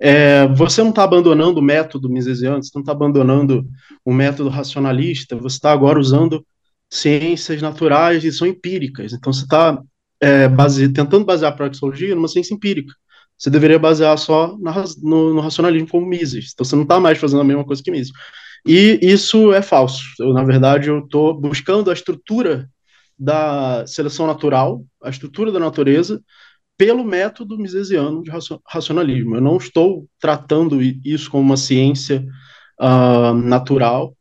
[0.00, 3.66] é, você não está abandonando o método misesiano, você não está abandonando
[4.04, 6.46] o método racionalista, você está agora usando
[6.88, 9.12] ciências naturais e são empíricas.
[9.12, 9.82] Então você está
[10.20, 12.92] é, base, tentando basear a praxeologia numa ciência empírica.
[13.38, 16.50] Você deveria basear só na, no, no, racionalismo como Mises.
[16.52, 18.12] Então você não está mais fazendo a mesma coisa que Mises.
[18.66, 20.02] E isso é falso.
[20.18, 22.68] Eu, na verdade, eu estou buscando a estrutura
[23.18, 26.20] da seleção natural, a estrutura da natureza,
[26.76, 28.30] pelo método misesiano de
[28.66, 29.36] racionalismo.
[29.36, 32.24] Eu não estou tratando isso como uma ciência
[32.80, 34.16] uh, natural.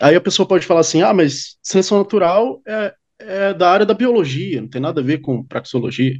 [0.00, 2.92] Aí a pessoa pode falar assim: ah, mas seleção natural é,
[3.26, 6.14] é da área da biologia, não tem nada a ver com praxeologia.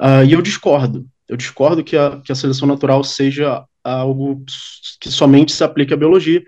[0.00, 1.06] Uh, e eu discordo.
[1.28, 4.44] Eu discordo que a, que a seleção natural seja algo
[5.00, 6.42] que somente se aplique à biologia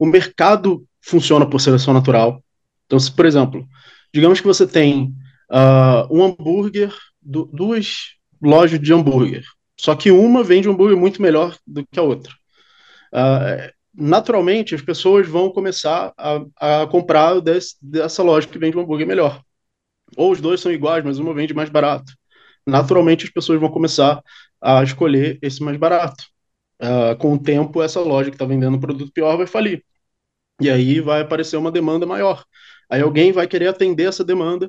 [0.00, 2.42] o mercado funciona por seleção natural.
[2.86, 3.68] Então, se, por exemplo,
[4.12, 5.14] digamos que você tem
[5.50, 9.44] uh, um hambúrguer, du duas lojas de hambúrguer,
[9.78, 12.32] só que uma vende um hambúrguer muito melhor do que a outra.
[13.12, 18.80] Uh, naturalmente, as pessoas vão começar a, a comprar desse, dessa loja que vende um
[18.80, 19.42] hambúrguer melhor.
[20.16, 22.12] Ou os dois são iguais, mas uma vende mais barato.
[22.66, 24.22] Naturalmente, as pessoas vão começar
[24.60, 26.24] a escolher esse mais barato.
[26.82, 29.84] Uh, com o tempo, essa loja que está vendendo um produto pior vai falir.
[30.60, 32.44] E aí vai aparecer uma demanda maior.
[32.88, 34.68] Aí alguém vai querer atender essa demanda.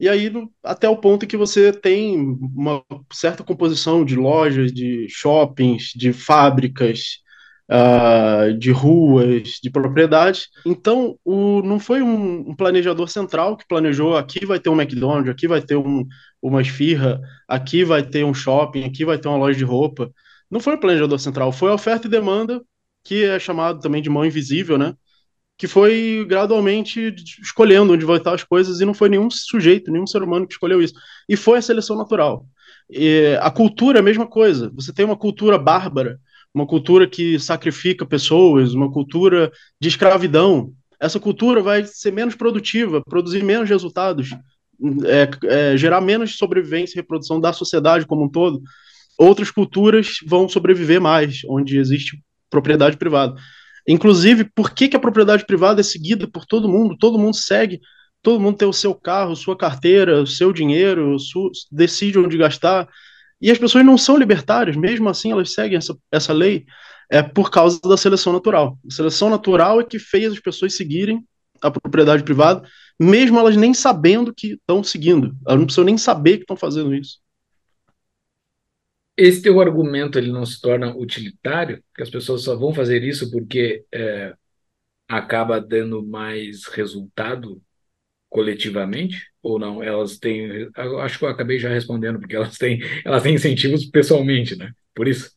[0.00, 0.32] E aí,
[0.62, 2.16] até o ponto que você tem
[2.54, 7.18] uma certa composição de lojas, de shoppings, de fábricas,
[7.70, 10.48] uh, de ruas, de propriedades.
[10.64, 15.30] Então, o, não foi um, um, planejador central que planejou aqui vai ter um McDonald's,
[15.30, 16.06] aqui vai ter um,
[16.42, 20.10] uma esfirra, aqui vai ter um shopping, aqui vai ter uma loja de roupa.
[20.50, 22.62] Não foi o planejador central, foi a oferta e demanda,
[23.04, 24.94] que é chamado também de mão invisível, né?
[25.58, 27.12] que foi gradualmente
[27.42, 30.52] escolhendo onde vão estar as coisas e não foi nenhum sujeito, nenhum ser humano que
[30.52, 30.94] escolheu isso.
[31.28, 32.46] E foi a seleção natural.
[32.88, 34.70] E a cultura é a mesma coisa.
[34.76, 36.20] Você tem uma cultura bárbara,
[36.54, 40.72] uma cultura que sacrifica pessoas, uma cultura de escravidão.
[41.00, 44.30] Essa cultura vai ser menos produtiva, produzir menos resultados,
[45.04, 48.60] é, é, gerar menos sobrevivência e reprodução da sociedade como um todo.
[49.18, 53.34] Outras culturas vão sobreviver mais, onde existe propriedade privada.
[53.86, 56.96] Inclusive, por que, que a propriedade privada é seguida por todo mundo?
[56.96, 57.80] Todo mundo segue,
[58.22, 61.16] todo mundo tem o seu carro, sua carteira, o seu dinheiro,
[61.72, 62.86] decide onde gastar.
[63.40, 66.66] E as pessoas não são libertárias, mesmo assim elas seguem essa, essa lei,
[67.10, 68.78] é por causa da seleção natural.
[68.86, 71.24] A seleção natural é que fez as pessoas seguirem
[71.60, 72.68] a propriedade privada,
[73.00, 75.36] mesmo elas nem sabendo que estão seguindo.
[75.46, 77.18] Elas não precisam nem saber que estão fazendo isso
[79.18, 83.28] esse teu argumento ele não se torna utilitário, que as pessoas só vão fazer isso
[83.32, 84.32] porque é,
[85.08, 87.60] acaba dando mais resultado
[88.28, 89.82] coletivamente ou não?
[89.82, 90.68] Elas têm,
[91.00, 94.72] acho que eu acabei já respondendo porque elas têm, elas têm incentivos pessoalmente, né?
[94.98, 95.30] por isso?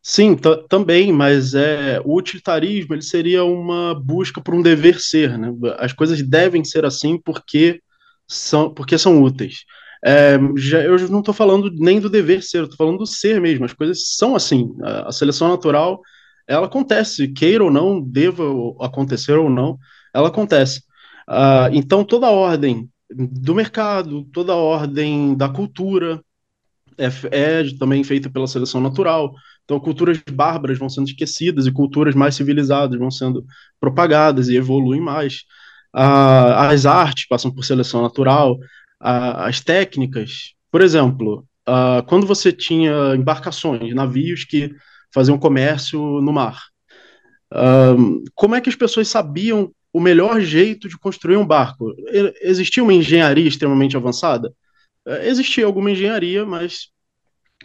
[0.00, 0.36] Sim,
[0.68, 5.52] também, mas é, o utilitarismo ele seria uma busca por um dever ser, né?
[5.78, 7.82] As coisas devem ser assim porque
[8.28, 9.64] são, porque são úteis.
[10.04, 13.64] É, já, eu não estou falando nem do dever ser, estou falando do ser mesmo.
[13.64, 14.72] As coisas são assim.
[14.84, 16.00] A, a, seleção natural,
[16.46, 18.44] ela acontece, queira ou não, deva
[18.80, 19.76] acontecer ou não,
[20.14, 20.84] ela acontece.
[21.28, 26.20] Uh, então, toda a ordem do mercado, toda a ordem da cultura
[26.98, 29.34] é, é também feita pela seleção natural.
[29.64, 33.44] Então, culturas bárbaras vão sendo esquecidas e culturas mais civilizadas vão sendo
[33.80, 35.44] propagadas e evoluem mais.
[35.94, 38.58] Uh, as artes passam por seleção natural,
[39.00, 40.54] as técnicas.
[40.70, 44.70] Por exemplo, uh, quando você tinha embarcações, navios que
[45.12, 46.60] faziam comércio no mar,
[47.52, 51.94] uh, como é que as pessoas sabiam o melhor jeito de construir um barco?
[52.42, 54.52] Existia uma engenharia extremamente avançada?
[55.06, 56.88] Uh, existia alguma engenharia, mas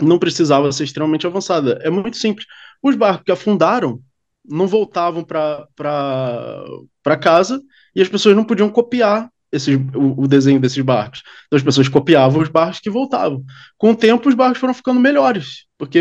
[0.01, 1.77] não precisava ser extremamente avançada.
[1.84, 2.47] É muito simples.
[2.82, 4.01] Os barcos que afundaram
[4.47, 7.61] não voltavam para casa
[7.93, 11.23] e as pessoas não podiam copiar esses, o, o, desenho desses barcos.
[11.47, 13.43] Então as pessoas copiavam os barcos que voltavam.
[13.77, 15.99] Com o tempo, os barcos foram ficando melhores, porque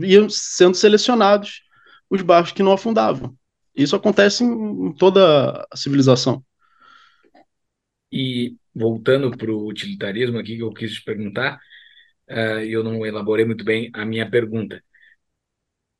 [0.00, 1.62] iam sendo selecionados
[2.08, 3.34] os barcos que não afundavam.
[3.74, 6.44] Isso acontece em, toda a civilização.
[8.12, 11.60] E voltando para o utilitarismo aqui que eu quis te perguntar,
[12.30, 14.82] uh, eu não elaborei muito bem a minha pergunta.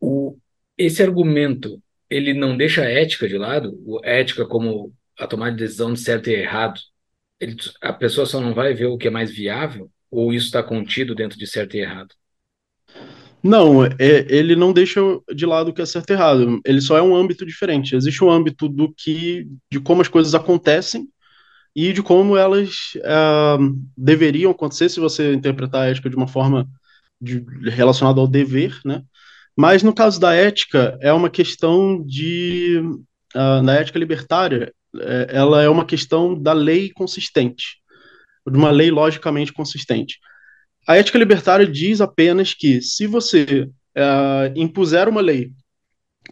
[0.01, 0.39] O,
[0.77, 5.57] esse argumento ele não deixa a ética de lado, a ética como a tomar de
[5.59, 6.81] decisão de certo e errado,
[7.41, 10.63] ele, a pessoa só não vai ver o que é mais viável ou isso está
[10.63, 12.15] contido dentro de certo e errado?
[13.45, 13.93] Não, é,
[14.29, 15.01] ele não deixa
[15.35, 16.61] de lado o que é certo e errado.
[16.65, 17.95] Ele só é um âmbito diferente.
[17.95, 21.07] Existe um âmbito do que, de como as coisas acontecem
[21.77, 26.67] e de como elas uh, deveriam acontecer se você interpretar a ética de uma forma
[27.21, 29.03] de, relacionada ao dever, né?
[29.57, 32.81] Mas no caso da ética é uma questão de
[33.35, 37.79] uh, na ética libertária é, ela é uma questão da lei consistente,
[38.49, 40.19] de uma lei logicamente consistente.
[40.87, 45.53] A ética libertária diz apenas que se você é, impuser uma lei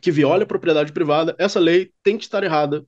[0.01, 2.85] que viola a propriedade privada, essa lei tem que estar errada,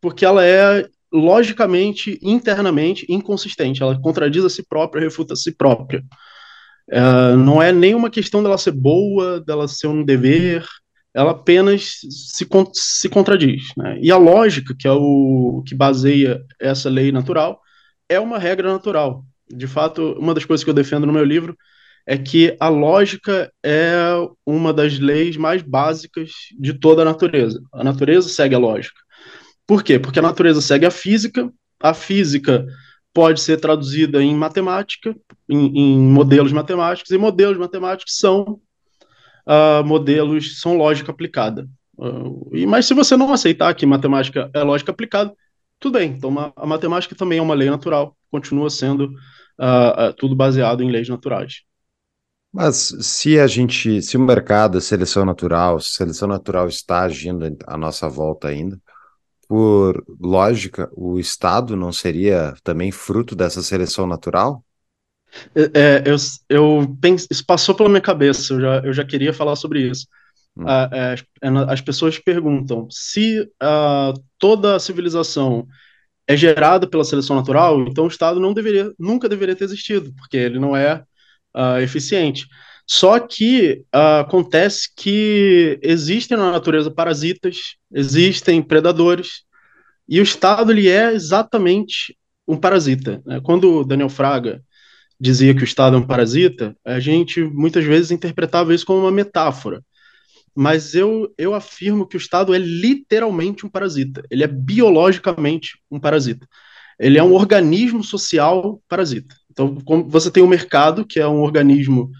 [0.00, 3.82] porque ela é logicamente, internamente inconsistente.
[3.82, 6.02] Ela contradiz a si própria, refuta a si própria.
[6.90, 10.66] É, não é nenhuma questão dela ser boa, dela ser um dever,
[11.14, 13.64] ela apenas se, se contradiz.
[13.76, 13.98] Né?
[14.00, 17.60] E a lógica, que é o que baseia essa lei natural,
[18.08, 19.24] é uma regra natural.
[19.52, 21.56] De fato, uma das coisas que eu defendo no meu livro
[22.06, 24.02] é que a lógica é
[24.44, 27.62] uma das leis mais básicas de toda a natureza.
[27.72, 29.00] A natureza segue a lógica.
[29.66, 29.98] Por quê?
[29.98, 31.50] Porque a natureza segue a física,
[31.80, 32.66] a física
[33.14, 35.14] pode ser traduzida em matemática,
[35.48, 38.60] em, em modelos matemáticos, e modelos matemáticos são
[39.46, 41.68] uh, modelos são lógica aplicada.
[41.96, 45.32] Uh, e, mas se você não aceitar que matemática é lógica aplicada,
[45.78, 46.10] tudo bem.
[46.10, 49.12] Então, a matemática também é uma lei natural, continua sendo
[49.58, 51.62] uh, tudo baseado em leis naturais.
[52.52, 57.02] Mas se a gente, se o mercado, a seleção natural, se a seleção natural está
[57.02, 58.78] agindo à nossa volta ainda,
[59.48, 64.62] por lógica, o Estado não seria também fruto dessa seleção natural?
[65.54, 66.16] É, eu,
[66.48, 70.06] eu pense, isso passou pela minha cabeça, eu já, eu já queria falar sobre isso.
[70.56, 70.64] Hum.
[70.66, 71.14] Ah, é,
[71.68, 75.66] as pessoas perguntam se uh, toda a civilização
[76.26, 80.36] é gerada pela seleção natural, então o Estado não deveria, nunca deveria ter existido, porque
[80.36, 81.02] ele não é
[81.54, 82.46] uh, eficiente.
[82.86, 89.42] Só que uh, acontece que existem na natureza parasitas, existem predadores,
[90.08, 92.16] e o Estado ele é exatamente
[92.46, 93.22] um parasita.
[93.24, 93.40] Né?
[93.42, 94.62] Quando Daniel Fraga
[95.18, 99.12] dizia que o Estado é um parasita, a gente muitas vezes interpretava isso como uma
[99.12, 99.82] metáfora.
[100.54, 104.22] Mas eu, eu afirmo que o Estado é literalmente um parasita.
[104.30, 106.46] Ele é biologicamente um parasita.
[106.98, 109.34] Ele é um organismo social parasita.
[109.50, 112.10] Então, você tem o mercado, que é um organismo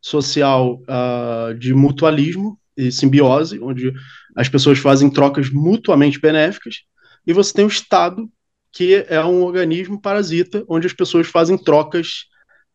[0.00, 3.92] social uh, de mutualismo e simbiose, onde
[4.34, 6.76] as pessoas fazem trocas mutuamente benéficas,
[7.26, 8.28] e você tem o Estado,
[8.72, 12.29] que é um organismo parasita, onde as pessoas fazem trocas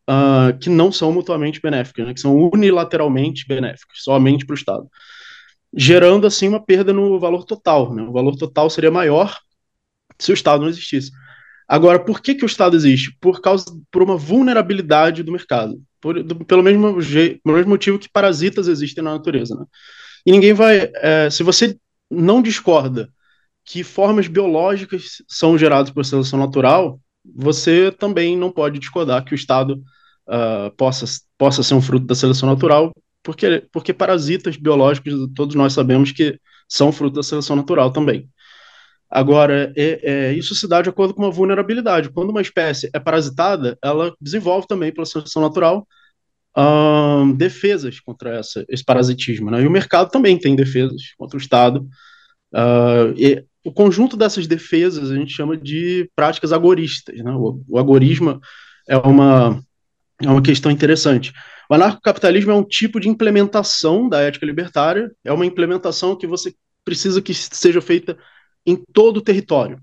[0.08, 4.88] uh, que não são mutuamente benéficas, né, que são unilateralmente benéficas, somente para o Estado,
[5.74, 7.94] gerando assim uma perda no valor total.
[7.94, 8.02] Né?
[8.02, 9.36] O valor total seria maior
[10.18, 11.10] se o Estado não existisse.
[11.68, 13.16] Agora, por que, que o Estado existe?
[13.20, 18.08] Por causa por uma vulnerabilidade do mercado, por, do, pelo mesmo jeito, mesmo motivo que
[18.08, 19.54] parasitas existem na natureza.
[19.56, 19.64] Né?
[20.24, 21.76] E ninguém vai, é, se você
[22.08, 23.10] não discorda
[23.64, 27.00] que formas biológicas são geradas por seleção natural,
[27.34, 29.82] você também não pode discordar que o Estado
[30.28, 31.04] uh, possa,
[31.38, 36.38] possa ser um fruto da seleção natural, porque, porque parasitas biológicos, todos nós sabemos que
[36.68, 38.28] são fruto da seleção natural também.
[39.10, 42.10] Agora, é, é, isso se dá de acordo com uma vulnerabilidade.
[42.10, 45.86] Quando uma espécie é parasitada, ela desenvolve também, pela seleção natural,
[46.56, 49.50] hum, defesas contra essa, esse parasitismo.
[49.50, 49.62] Né?
[49.62, 51.86] E o mercado também tem defesas contra o Estado.
[52.52, 57.16] Uh, e o conjunto dessas defesas a gente chama de práticas agoristas.
[57.18, 57.30] Né?
[57.32, 58.40] O, o agorismo
[58.88, 59.60] é uma,
[60.22, 61.32] é uma questão interessante.
[61.68, 66.54] O anarcocapitalismo é um tipo de implementação da ética libertária, é uma implementação que você
[66.84, 68.16] precisa que seja feita
[68.64, 69.78] em todo o território.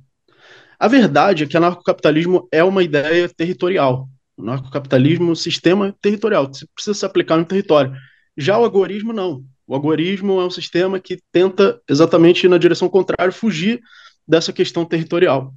[0.79, 4.07] A verdade é que anarcocapitalismo é uma ideia territorial.
[4.35, 7.93] O anarcocapitalismo é um sistema territorial, você precisa se aplicar no território.
[8.35, 9.43] Já o agorismo, não.
[9.67, 13.79] O agorismo é um sistema que tenta exatamente ir na direção contrária, fugir
[14.27, 15.53] dessa questão territorial.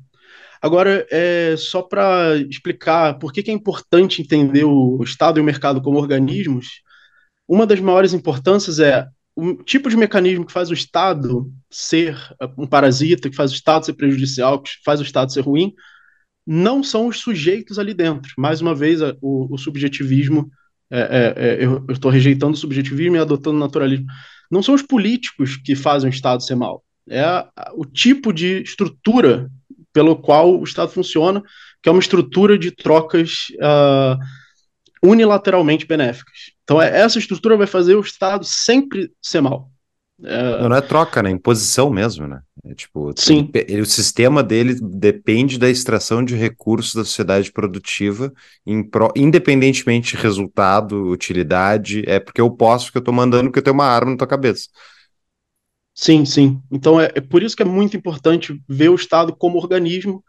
[0.61, 5.45] Agora, é, só para explicar por que, que, é importante entender o Estado e o
[5.45, 6.83] mercado como organismos,
[7.49, 12.17] uma das maiores importâncias é o tipo de mecanismo que faz o Estado ser
[12.57, 15.75] um parasita, que faz o Estado ser prejudicial, que faz o Estado ser ruim,
[16.47, 18.33] não são os sujeitos ali dentro.
[18.39, 20.51] Mais uma vez, o, o subjetivismo,
[20.91, 24.07] é, é, é eu estou rejeitando o subjetivismo e adotando o naturalismo.
[24.51, 26.83] Não são os políticos que fazem o Estado ser mal.
[27.09, 29.51] É a, o tipo de estrutura
[29.97, 31.43] pelo qual o Estado funciona,
[31.83, 34.19] que é uma estrutura de trocas uh,
[35.03, 36.53] unilateralmente benéficas.
[36.65, 39.71] Então, é, essa estrutura vai fazer o Estado sempre ser mal.
[40.23, 40.61] É...
[40.61, 41.31] Não, não, é troca, né?
[41.31, 42.41] Imposição mesmo, né?
[42.67, 43.49] É, tipo, Sim.
[43.55, 48.31] Ele, o sistema dele depende da extração de recursos da sociedade produtiva,
[48.91, 52.05] pro, independentemente de resultado, utilidade.
[52.07, 54.27] É porque eu posso, porque eu tô mandando, porque eu tenho uma arma na tua
[54.27, 54.69] cabeça.
[55.97, 56.61] Sim, sim.
[56.71, 60.23] Então é, é por isso que é muito importante ver o Estado como organismo,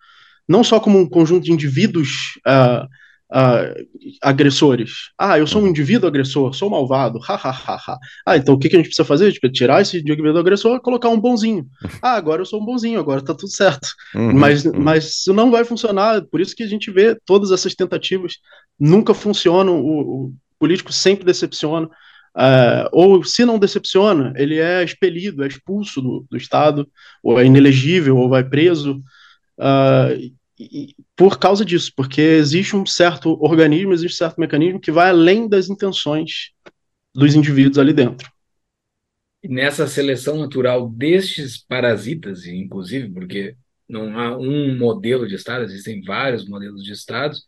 [0.48, 2.40] não só como um conjunto de indivíduos.
[2.48, 2.88] Uh,
[3.32, 3.88] uh,
[4.22, 4.92] agressores.
[5.18, 7.98] Ah, eu sou um indivíduo agressor, sou malvado, ha, ha, ha, ha.
[8.26, 9.32] Ah, então o que, que a gente precisa fazer?
[9.52, 11.66] Tirar esse indivíduo agressor e colocar um bonzinho.
[12.02, 13.88] Ah, agora eu sou um bonzinho, agora tá tudo certo.
[14.16, 14.74] Uhum, mas, uhum.
[14.80, 18.36] mas isso não vai funcionar, por isso que a gente vê todas essas tentativas
[18.80, 21.90] nunca funcionam, o, o político sempre decepciona.
[22.36, 26.88] Uh, ou se não decepciona, ele é expelido, é expulso do, do Estado,
[27.24, 29.02] ou é inelegível, ou vai preso.
[29.58, 34.92] Uh, e, por causa disso, porque existe um certo organismo, existe um certo mecanismo que
[34.92, 36.52] vai além das intenções
[37.14, 38.32] dos indivíduos ali dentro.
[39.44, 43.56] E nessa seleção natural destes parasitas, inclusive, porque
[43.88, 47.40] não há um modelo de Estado, existem vários modelos de Estados,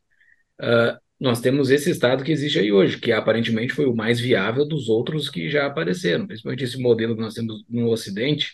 [0.61, 4.65] uh, nós temos esse Estado que existe aí hoje, que aparentemente foi o mais viável
[4.65, 8.53] dos outros que já apareceram, principalmente esse modelo que nós temos no Ocidente,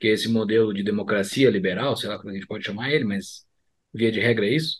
[0.00, 3.04] que é esse modelo de democracia liberal, sei lá como a gente pode chamar ele,
[3.04, 3.44] mas
[3.92, 4.78] via de regra é isso,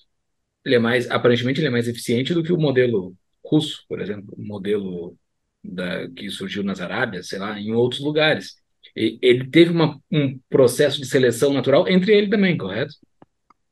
[0.65, 3.15] ele é mais, aparentemente ele é mais eficiente do que o modelo
[3.45, 5.17] russo, por exemplo, o modelo
[5.63, 8.57] da, que surgiu nas Arábias, sei lá, em outros lugares.
[8.97, 12.95] E, ele teve uma, um processo de seleção natural entre ele também, correto?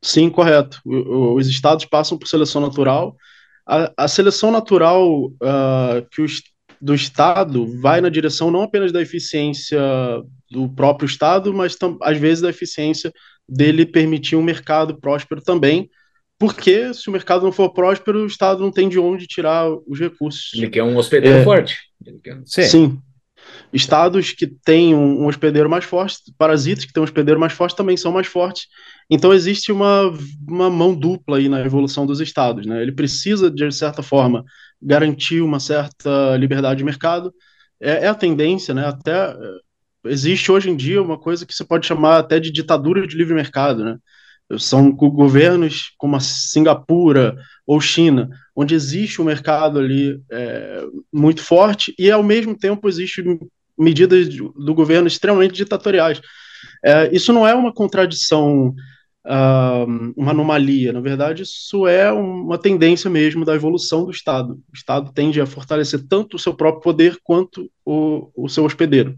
[0.01, 0.79] Sim, correto.
[0.85, 3.17] O, os estados passam por seleção natural.
[3.67, 6.41] A, a seleção natural uh, que os,
[6.79, 9.79] do Estado vai na direção não apenas da eficiência
[10.51, 13.11] do próprio Estado, mas às vezes da eficiência
[13.47, 15.89] dele permitir um mercado próspero também,
[16.37, 19.99] porque se o mercado não for próspero, o Estado não tem de onde tirar os
[19.99, 20.51] recursos.
[20.53, 21.77] Ele quer um hospedeiro é, forte.
[22.23, 22.41] Quer...
[22.45, 22.63] Sim.
[22.63, 23.01] sim.
[23.75, 27.97] Estados que têm um, hospedeiro mais forte, parasitas que têm um hospedeiro mais forte também
[27.97, 28.67] são mais fortes.
[29.09, 30.13] Então existe uma,
[30.47, 32.65] uma mão dupla aí na evolução dos estados.
[32.65, 32.81] Né?
[32.81, 34.45] Ele precisa, de certa forma,
[34.81, 37.33] garantir uma certa liberdade de mercado.
[37.77, 38.87] É, é a tendência, né?
[38.87, 39.35] até
[40.05, 43.33] existe hoje em dia uma coisa que você pode chamar até de ditadura de livre
[43.33, 43.97] mercado, né?
[44.59, 51.95] São governos como a Singapura ou China, onde existe um mercado ali é, muito forte
[51.97, 53.23] e ao mesmo tempo existe
[53.77, 56.21] medidas do governo extremamente ditatoriais.
[56.83, 58.73] É, isso não é uma contradição,
[59.25, 60.93] uh, uma anomalia.
[60.93, 64.53] Na verdade, isso é uma tendência mesmo da evolução do Estado.
[64.53, 69.17] O Estado tende a fortalecer tanto o seu próprio poder quanto o, o seu hospedeiro.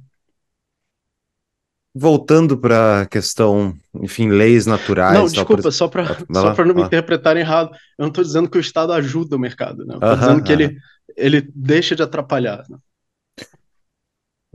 [1.99, 5.17] Voltando para a questão, enfim, leis naturais.
[5.17, 5.71] Não, desculpa, por...
[5.71, 8.93] só para só para não me interpretarem errado, eu não estou dizendo que o Estado
[8.93, 9.95] ajuda o mercado, né?
[9.95, 10.77] estou dizendo que ele,
[11.15, 12.63] ele deixa de atrapalhar.
[12.69, 12.77] Né?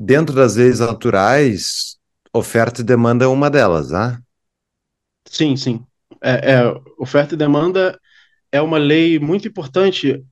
[0.04, 1.96] Dentro das leis naturais,
[2.32, 4.18] oferta e demanda é uma delas, né?
[5.26, 5.84] Sim, sim.
[6.20, 7.98] É, é, oferta e demanda
[8.50, 10.24] é uma lei muito importante.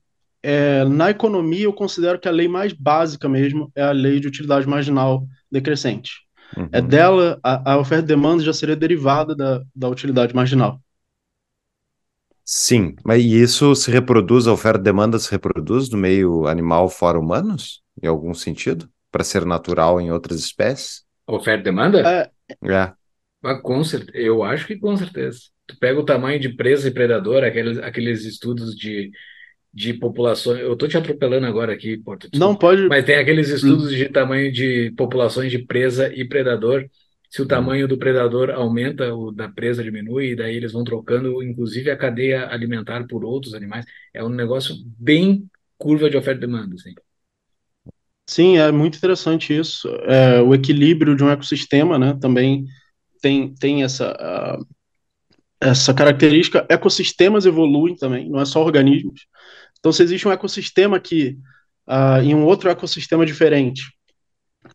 [0.43, 4.27] É, na economia, eu considero que a lei mais básica mesmo é a lei de
[4.27, 6.11] utilidade marginal decrescente.
[6.55, 6.69] É uhum.
[6.73, 10.81] É dela, a, a oferta e demanda já seria derivada da, da utilidade marginal.
[12.43, 17.17] Sim, mas isso se reproduz, a oferta e demanda se reproduz no meio animal fora
[17.17, 17.81] humanos?
[18.01, 18.89] em algum sentido?
[19.11, 21.03] Para ser natural em outras espécies?
[21.27, 22.01] Oferta e demanda?
[22.07, 22.31] É.
[22.71, 22.93] é.
[23.41, 25.39] Mas com certeza, eu acho que com certeza.
[25.67, 29.11] Tu pega o tamanho de presa e predador, aqueles, aqueles estudos de,
[29.73, 30.59] de populações.
[30.59, 32.29] Eu tô te atropelando agora aqui, Porto.
[32.35, 32.87] Não pode.
[32.87, 36.85] Mas tem aqueles estudos de tamanho de populações de presa e predador.
[37.29, 41.41] Se o tamanho do predador aumenta, o da presa diminui, e daí eles vão trocando,
[41.41, 43.85] inclusive, a cadeia alimentar por outros animais.
[44.13, 46.75] É um negócio bem curva de oferta e demanda.
[46.75, 46.93] Assim.
[48.31, 49.89] Sim, é muito interessante isso.
[50.05, 52.65] É, o equilíbrio de um ecossistema, né, também
[53.21, 54.65] tem, tem essa, uh,
[55.59, 56.65] essa característica.
[56.69, 59.27] Ecossistemas evoluem também, não é só organismos.
[59.77, 61.37] Então, se existe um ecossistema aqui
[61.89, 63.81] uh, em um outro ecossistema diferente,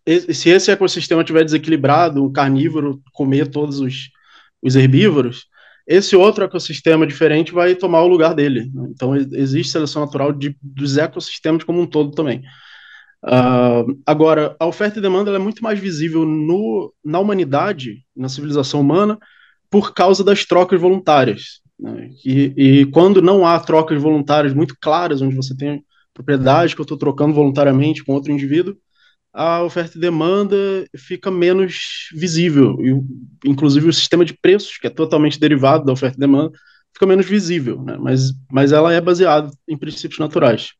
[0.07, 4.11] e, se esse ecossistema estiver desequilibrado, um carnívoro comer todos os,
[4.61, 5.47] os herbívoros,
[5.87, 8.71] esse outro ecossistema diferente vai tomar o lugar dele.
[8.75, 8.89] Né?
[8.91, 12.43] Então, existe seleção natural de, dos ecossistemas como um todo também.
[13.25, 18.81] Uh, agora, a oferta e demanda é muito mais visível no, na humanidade, na civilização
[18.81, 19.19] humana,
[19.71, 21.61] por causa das trocas voluntárias.
[21.79, 22.11] Né?
[22.25, 26.85] E, e, quando não há trocas voluntárias muito claras, onde você tem propriedade que eu
[26.85, 28.77] estou trocando voluntariamente com outro indivíduo,
[29.33, 30.57] a oferta e demanda
[30.97, 32.79] fica menos visível.
[32.81, 36.53] E, inclusive, o sistema de preços, que é totalmente derivado da oferta e demanda,
[36.95, 37.83] fica menos visível.
[37.83, 37.99] Né?
[38.01, 40.71] Mas, mas ela é baseada em princípios naturais.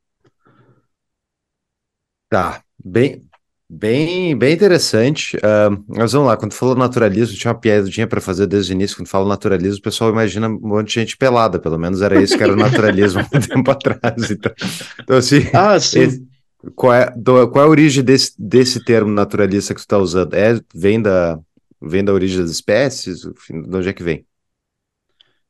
[2.29, 3.23] Tá, bem,
[3.69, 5.37] bem, bem interessante.
[5.37, 8.97] Uh, mas vamos lá, quando falou naturalismo, tinha uma piadinha para fazer desde o início.
[8.97, 12.37] Quando fala naturalismo, o pessoal imagina um monte de gente pelada, pelo menos era isso
[12.37, 14.31] que era o naturalismo há um tempo atrás.
[14.31, 14.53] Então,
[15.01, 16.01] então assim, ah, sim.
[16.01, 16.27] Esse,
[16.75, 20.35] qual, é, do, qual é a origem desse, desse termo naturalista que tu está usando?
[20.35, 21.39] É, vem, da,
[21.81, 23.21] vem da origem das espécies?
[23.21, 24.25] De onde é que vem?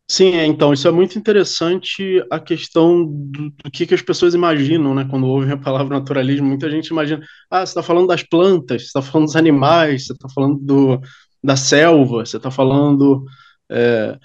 [0.09, 4.35] Sim, é, então, isso é muito interessante a questão do, do, que, que as pessoas
[4.35, 5.05] imaginam, né?
[5.11, 8.87] Quando ouvem a palavra naturalismo, muita gente imagina, ah, você está falando das plantas, você
[8.87, 11.01] está falando dos animais, você está falando do,
[11.43, 13.25] da selva, você está falando.
[13.69, 14.17] É,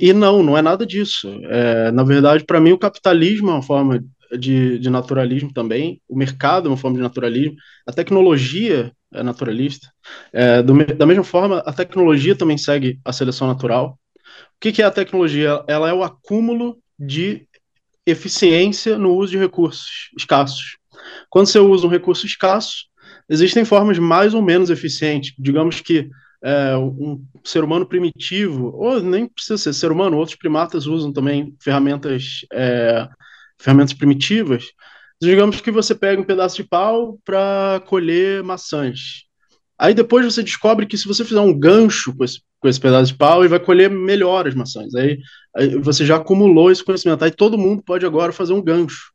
[0.00, 1.28] e não, não é nada disso.
[1.44, 4.02] É, na verdade, para mim, o capitalismo é uma forma
[4.38, 7.54] de, de naturalismo também, o mercado é uma forma de naturalismo,
[7.86, 9.88] a tecnologia é naturalista.
[10.32, 13.98] É, do, da mesma forma, a tecnologia também segue a seleção natural
[14.62, 15.64] que, que é a tecnologia?
[15.66, 17.48] Ela é o acúmulo de
[18.06, 20.78] eficiência no uso de recursos escassos.
[21.28, 22.84] Quando você usa um recurso escasso,
[23.28, 25.34] existem formas mais ou menos eficientes.
[25.36, 26.08] Digamos que
[26.44, 31.56] é, um ser humano primitivo, ou nem precisa ser ser humano, outros primatas usam também
[31.60, 33.08] ferramentas, é,
[33.60, 34.66] ferramentas primitivas.
[35.20, 39.24] Digamos que você pega um pedaço de pau para colher maçãs.
[39.82, 43.10] Aí depois você descobre que se você fizer um gancho com esse, com esse pedaço
[43.10, 44.94] de pau, ele vai colher melhor as maçãs.
[44.94, 45.18] Aí,
[45.56, 47.24] aí você já acumulou esse conhecimento.
[47.24, 49.10] Aí todo mundo pode agora fazer um gancho.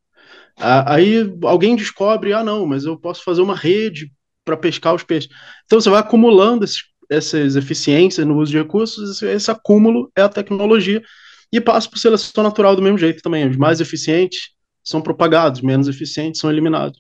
[0.58, 4.12] Aí alguém descobre, ah, não, mas eu posso fazer uma rede
[4.44, 5.30] para pescar os peixes.
[5.66, 10.24] Então você vai acumulando esses, essas eficiências no uso de recursos, esse, esse acúmulo é
[10.24, 11.02] a tecnologia,
[11.50, 13.48] e passa por seleção natural do mesmo jeito também.
[13.48, 14.50] Os mais eficientes
[14.84, 17.00] são propagados, menos eficientes são eliminados.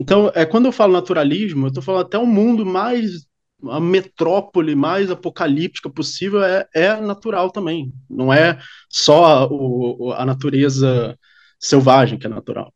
[0.00, 3.26] Então, é, quando eu falo naturalismo, eu estou falando até um mundo mais,
[3.68, 7.92] a metrópole mais apocalíptica possível é, é natural também.
[8.08, 11.18] Não é só a, o, a natureza
[11.58, 12.72] selvagem que é natural.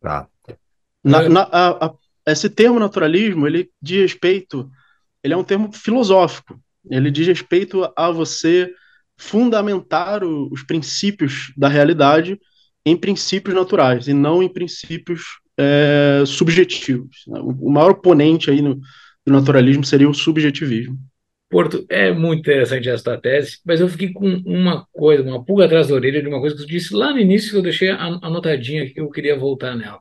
[0.00, 0.28] Tá.
[1.02, 1.94] Na, na, a, a,
[2.26, 4.70] esse termo naturalismo, ele diz respeito,
[5.22, 6.60] ele é um termo filosófico.
[6.88, 8.72] Ele diz respeito a você
[9.16, 12.40] fundamentar o, os princípios da realidade
[12.86, 17.24] em princípios naturais e não em princípios é, subjetivos.
[17.26, 17.40] Né?
[17.40, 18.80] O maior oponente aí no,
[19.26, 20.98] do naturalismo seria o subjetivismo.
[21.48, 25.88] Porto, é muito interessante essa tese, mas eu fiquei com uma coisa, uma pulga atrás
[25.88, 28.88] da orelha de uma coisa que tu disse lá no início que eu deixei anotadinha
[28.88, 30.00] que eu queria voltar nela.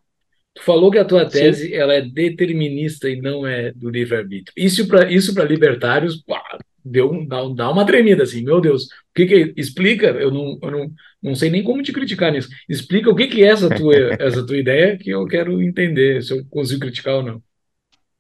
[0.54, 1.74] Tu falou que a tua tese Sim.
[1.74, 4.54] ela é determinista e não é do livre-arbítrio.
[4.56, 6.42] Isso para isso libertários, pá,
[6.84, 8.84] deu dá, dá uma tremida assim, meu Deus.
[8.84, 10.08] O que que explica?
[10.08, 10.92] Eu não, eu não,
[11.22, 12.50] não sei nem como te criticar nisso.
[12.68, 16.34] Explica o que que é essa tua essa tua ideia que eu quero entender se
[16.34, 17.44] eu consigo criticar ou não.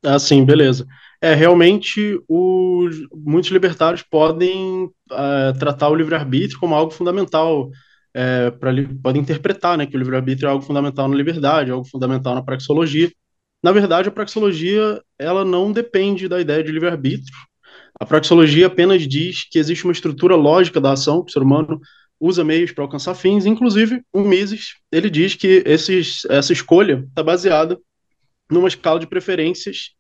[0.03, 0.87] Ah, sim, beleza.
[1.21, 7.69] É, realmente, os, muitos libertários podem uh, tratar o livre-arbítrio como algo fundamental,
[8.11, 8.71] é, pra,
[9.03, 13.11] podem interpretar né, que o livre-arbítrio é algo fundamental na liberdade, algo fundamental na praxeologia.
[13.63, 17.31] Na verdade, a praxeologia ela não depende da ideia de livre-arbítrio,
[17.99, 21.79] a praxeologia apenas diz que existe uma estrutura lógica da ação, que o ser humano
[22.19, 27.23] usa meios para alcançar fins, inclusive o Mises, ele diz que esses, essa escolha está
[27.23, 27.79] baseada
[28.49, 29.91] numa escala de preferências.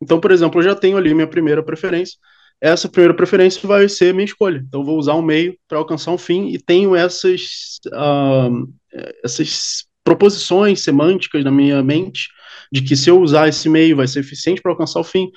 [0.00, 2.16] Então, por exemplo, eu já tenho ali minha primeira preferência,
[2.60, 4.64] essa primeira preferência vai ser minha escolha.
[4.66, 8.72] Então, vou usar um meio para alcançar um fim e tenho essas, uh,
[9.22, 12.28] essas proposições semânticas na minha mente
[12.72, 15.30] de que se eu usar esse meio vai ser eficiente para alcançar o fim,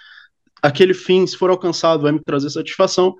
[0.62, 3.16] aquele fim, se for alcançado, vai me trazer satisfação.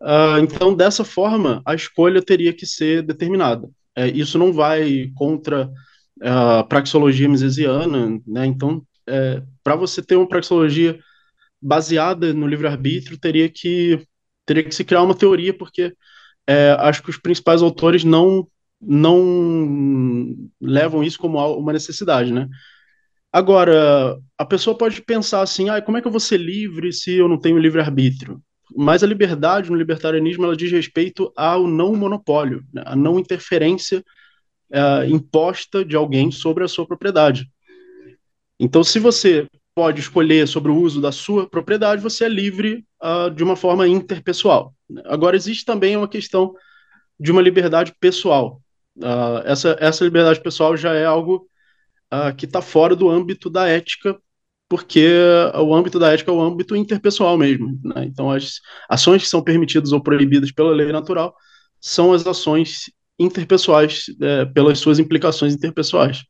[0.00, 3.68] Uh, então, dessa forma, a escolha teria que ser determinada.
[3.96, 5.68] É, isso não vai contra
[6.22, 8.46] a praxeologia misesiana, né?
[8.46, 10.98] Então, é, para você ter uma praxeologia
[11.60, 14.06] baseada no livre-arbítrio, teria que
[14.46, 15.94] teria que se criar uma teoria, porque
[16.46, 18.46] é, acho que os principais autores não
[18.80, 22.48] não levam isso como uma necessidade, né?
[23.32, 27.14] Agora, a pessoa pode pensar assim, ah, como é que eu vou ser livre se
[27.14, 28.42] eu não tenho livre-arbítrio?
[28.74, 32.82] Mas a liberdade no libertarianismo ela diz respeito ao não monopólio, né?
[32.86, 34.04] a não interferência
[34.70, 37.50] é, imposta de alguém sobre a sua propriedade.
[38.60, 43.30] Então, se você pode escolher sobre o uso da sua propriedade, você é livre uh,
[43.30, 44.74] de uma forma interpessoal.
[45.04, 46.52] Agora, existe também uma questão
[47.18, 48.60] de uma liberdade pessoal.
[48.96, 51.48] Uh, essa, essa liberdade pessoal já é algo
[52.12, 54.16] uh, que está fora do âmbito da ética,
[54.68, 55.08] porque
[55.54, 57.80] o âmbito da ética é o âmbito interpessoal mesmo.
[57.82, 58.04] Né?
[58.04, 61.34] Então, as ações que são permitidas ou proibidas pela lei natural
[61.80, 66.22] são as ações interpessoais, é, pelas suas implicações interpessoais.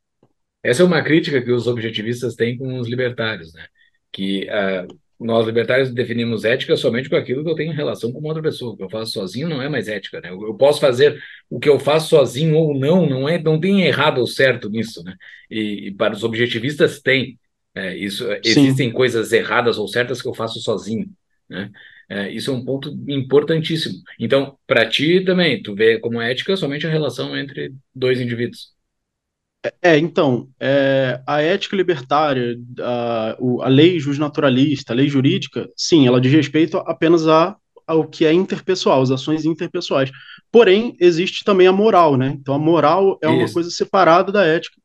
[0.63, 3.65] Essa é uma crítica que os objetivistas têm com os libertários, né?
[4.11, 8.25] Que uh, nós libertários definimos ética somente com aquilo que eu tenho em relação com
[8.25, 8.73] outra pessoa.
[8.73, 10.29] O que eu faço sozinho não é mais ética, né?
[10.29, 13.81] Eu, eu posso fazer o que eu faço sozinho ou não, não é, não tem
[13.81, 15.15] errado ou certo nisso, né?
[15.49, 17.37] E, e para os objetivistas tem.
[17.75, 21.07] É, isso, existem coisas erradas ou certas que eu faço sozinho,
[21.49, 21.69] né?
[22.09, 23.95] É, isso é um ponto importantíssimo.
[24.19, 28.73] Então, para ti também, tu vê como ética somente a relação entre dois indivíduos.
[29.81, 36.21] É, então, é, a ética libertária, a, a lei justnaturalista, a lei jurídica, sim, ela
[36.21, 40.11] diz respeito apenas a, ao que é interpessoal, as ações interpessoais.
[40.49, 42.37] Porém, existe também a moral, né?
[42.39, 43.37] Então, a moral é Isso.
[43.37, 44.79] uma coisa separada da ética,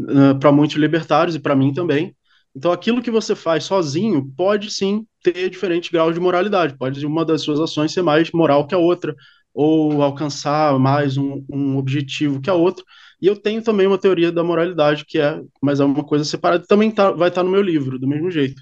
[0.00, 2.16] uh, para muitos libertários e para mim também.
[2.56, 6.78] Então, aquilo que você faz sozinho pode sim ter diferentes graus de moralidade.
[6.78, 9.14] Pode uma das suas ações ser mais moral que a outra,
[9.52, 12.84] ou alcançar mais um, um objetivo que a outra.
[13.24, 16.66] E eu tenho também uma teoria da moralidade, que é, mas é uma coisa separada,
[16.68, 18.60] também tá, vai estar tá no meu livro, do mesmo jeito.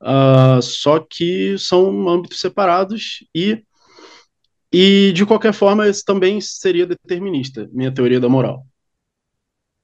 [0.00, 3.62] Uh, só que são âmbitos separados e,
[4.72, 8.64] e, de qualquer forma, isso também seria determinista, minha teoria da moral.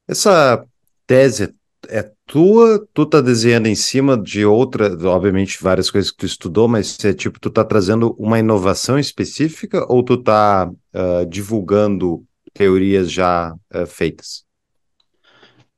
[0.09, 0.65] Essa
[1.07, 1.55] tese
[1.87, 6.67] é tua, tu tá desenhando em cima de outra, obviamente várias coisas que tu estudou,
[6.67, 12.27] mas é tipo, tu tá trazendo uma inovação específica ou tu tá uh, divulgando
[12.59, 14.45] teorias já uh, feitas?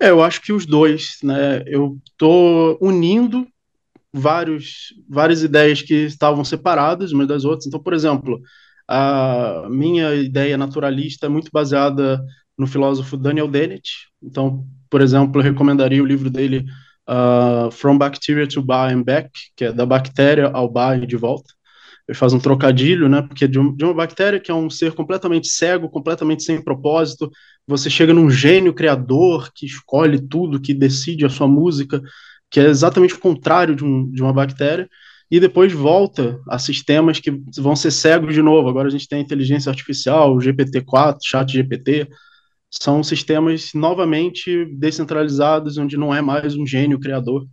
[0.00, 1.62] É, eu acho que os dois, né?
[1.66, 3.46] Eu tô unindo
[4.10, 7.66] vários, várias ideias que estavam separadas umas das outras.
[7.66, 8.40] Então, por exemplo,
[8.88, 12.18] a minha ideia naturalista é muito baseada
[12.56, 13.90] no filósofo Daniel Dennett.
[14.22, 16.64] Então, por exemplo, eu recomendaria o livro dele
[17.06, 21.16] uh, From Bacteria to Bar and Back, que é da bactéria ao bar e de
[21.16, 21.52] volta.
[22.10, 23.22] Ele faz um trocadilho, né?
[23.22, 27.30] Porque de, um, de uma bactéria que é um ser completamente cego, completamente sem propósito,
[27.64, 32.02] você chega num gênio criador que escolhe tudo, que decide a sua música,
[32.50, 34.88] que é exatamente o contrário de, um, de uma bactéria,
[35.30, 38.68] e depois volta a sistemas que vão ser cegos de novo.
[38.68, 42.08] Agora a gente tem a inteligência artificial, o GPT-4, chat GPT,
[42.68, 47.46] são sistemas novamente descentralizados, onde não é mais um gênio criador.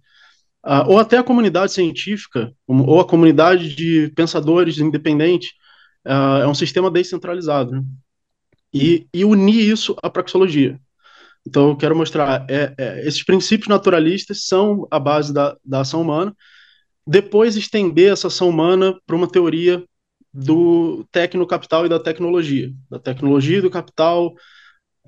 [0.67, 5.51] Uh, ou até a comunidade científica, ou a comunidade de pensadores independentes,
[6.05, 7.71] uh, é um sistema descentralizado.
[7.71, 7.83] Né?
[8.73, 10.77] E, e, unir isso à praxeologia.
[11.47, 16.01] Então, eu quero mostrar, é, é, esses princípios naturalistas são a base da, da ação
[16.01, 16.35] humana,
[17.07, 19.81] depois estender essa ação humana para uma teoria
[20.33, 24.35] do tecno-capital e da tecnologia, da tecnologia e do capital,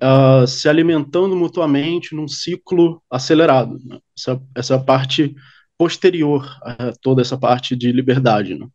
[0.03, 3.79] uh, se alimentando mutuamente num ciclo acelerado.
[3.83, 3.99] Né?
[4.17, 5.35] Essa, essa parte
[5.77, 8.55] posterior a toda essa parte de liberdade.
[8.55, 8.67] Né?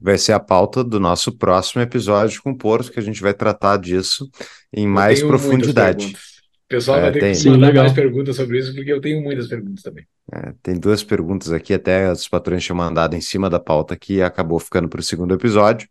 [0.00, 3.32] Vai ser a pauta do nosso próximo episódio com o Porto, que a gente vai
[3.32, 4.28] tratar disso
[4.72, 6.16] em mais profundidade.
[6.64, 7.34] O pessoal é, vai ter tem...
[7.34, 10.04] que mandar mais perguntas sobre isso, porque eu tenho muitas perguntas também.
[10.32, 14.20] É, tem duas perguntas aqui, até os patrões tinham mandado em cima da pauta, que
[14.20, 15.88] acabou ficando para o segundo episódio.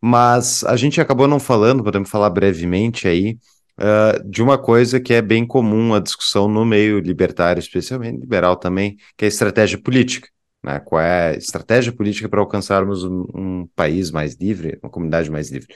[0.00, 3.38] Mas a gente acabou não falando, podemos falar brevemente aí,
[3.78, 8.56] uh, de uma coisa que é bem comum a discussão no meio libertário, especialmente liberal
[8.56, 10.28] também, que é a estratégia política.
[10.62, 10.80] Né?
[10.80, 15.50] Qual é a estratégia política para alcançarmos um, um, país mais livre, uma comunidade mais
[15.50, 15.68] livre?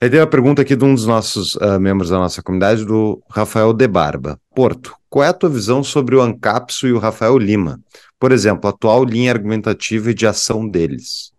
[0.00, 3.22] Aí tem uma pergunta aqui de um dos nossos uh, membros da nossa comunidade, do
[3.30, 4.38] Rafael De Barba.
[4.54, 7.80] Porto, qual é a tua visão sobre o Ancapso e o Rafael Lima?
[8.18, 11.32] Por exemplo, a atual linha argumentativa e de ação deles.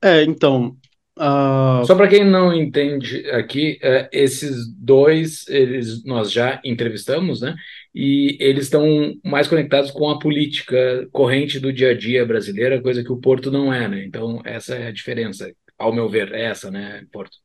[0.00, 0.76] É, então,
[1.18, 1.84] Uh...
[1.84, 7.54] Só para quem não entende aqui, uh, esses dois eles nós já entrevistamos, né?
[7.94, 8.86] E eles estão
[9.22, 13.50] mais conectados com a política corrente do dia a dia brasileira, coisa que o Porto
[13.50, 14.04] não é, né?
[14.04, 17.36] Então essa é a diferença, ao meu ver, é essa, né, Porto?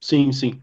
[0.00, 0.58] Sim, sim.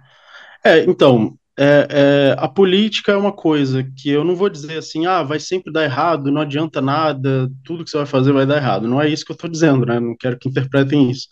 [0.64, 5.06] É, então é, é, a política é uma coisa que eu não vou dizer assim,
[5.06, 8.58] ah, vai sempre dar errado, não adianta nada, tudo que você vai fazer vai dar
[8.58, 8.88] errado.
[8.88, 10.00] Não é isso que eu estou dizendo, né?
[10.00, 11.28] Não quero que interpretem isso.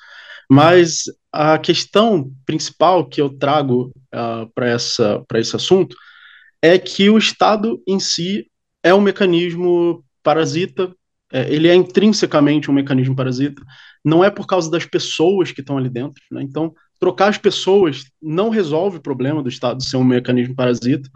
[0.53, 5.95] Mas a questão principal que eu trago uh, ah, para esse assunto
[6.61, 8.45] é que o Estado em si
[8.83, 10.93] é um mecanismo parasita,
[11.31, 13.63] é, ele é intrinsecamente um mecanismo parasita,
[14.05, 16.43] não é por causa das pessoas que estão ali dentro, né?
[16.43, 21.09] Então, trocar as pessoas não resolve o problema do Estado ser um mecanismo parasita.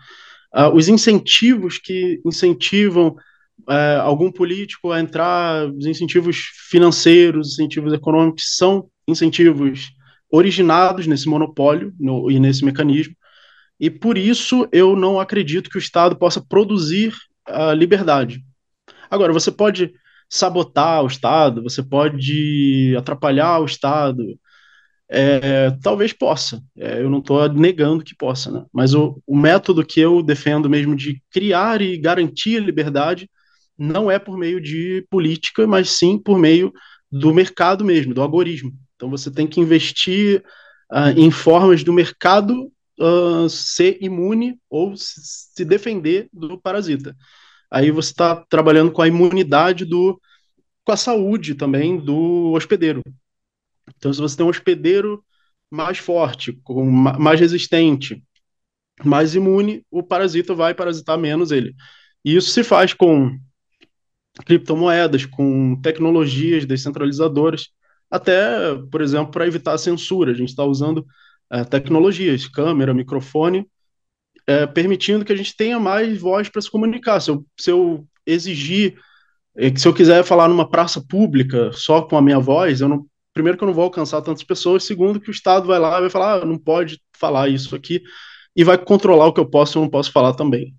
[0.53, 3.15] Uh, os incentivos que incentivam
[3.69, 6.37] uh, algum político a entrar, os incentivos
[6.69, 9.91] financeiros, incentivos econômicos, são incentivos
[10.29, 13.15] originados nesse monopólio no, e nesse mecanismo,
[13.79, 17.13] e por isso eu não acredito que o Estado possa produzir
[17.45, 18.43] a liberdade.
[19.09, 19.93] Agora, você pode
[20.29, 24.37] sabotar o Estado, você pode atrapalhar o Estado,
[25.09, 26.61] é, talvez possa.
[26.77, 28.65] É, eu não estou negando que possa, né?
[28.73, 33.29] Mas o, o, método que eu defendo mesmo de criar e garantir a liberdade
[33.77, 36.73] não é por meio de política, mas sim por meio
[37.11, 38.73] do mercado mesmo, do algoritmo.
[38.97, 40.43] Então você tem que investir
[40.91, 42.69] uh, em formas do mercado
[42.99, 47.15] uh, ser imune ou se defender do parasita.
[47.71, 50.19] Aí você está trabalhando com a imunidade do,
[50.83, 53.01] com a saúde também do hospedeiro.
[53.95, 55.23] Então, se você tem um hospedeiro
[55.69, 58.23] mais forte, com, mais resistente,
[59.03, 61.75] mais imune, o parasita vai parasitar menos ele.
[62.25, 63.37] E isso se faz com
[64.45, 67.69] criptomoedas, com tecnologias descentralizadoras,
[68.09, 70.31] até, por exemplo, para evitar a censura.
[70.31, 71.05] A gente está usando
[71.51, 73.67] é, tecnologias, câmera, microfone,
[74.45, 77.19] é, permitindo que a gente tenha mais voz para se comunicar.
[77.19, 78.97] Se eu, se eu exigir,
[79.55, 83.05] é, se eu quiser falar numa praça pública só com a minha voz, eu não,
[83.33, 86.01] primeiro que eu não vou alcançar tantas pessoas, segundo que o Estado vai lá e
[86.01, 88.01] vai falar, ah, não pode falar isso aqui,
[88.55, 90.73] e vai controlar o que eu posso e não posso falar também.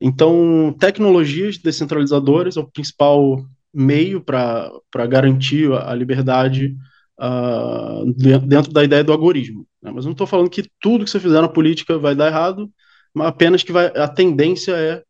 [0.00, 3.44] Então, tecnologias descentralizadoras é o principal
[3.78, 6.76] meio para garantir a liberdade
[7.20, 8.12] uh,
[8.44, 9.66] dentro da ideia do algoritmo.
[9.80, 9.92] Né?
[9.94, 12.68] Mas não estou falando que tudo que você fizer na política vai dar errado,
[13.14, 15.02] mas apenas que vai, a tendência é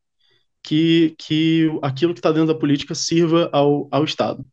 [0.63, 4.45] que, que aquilo que está dentro da política sirva ao, ao Estado.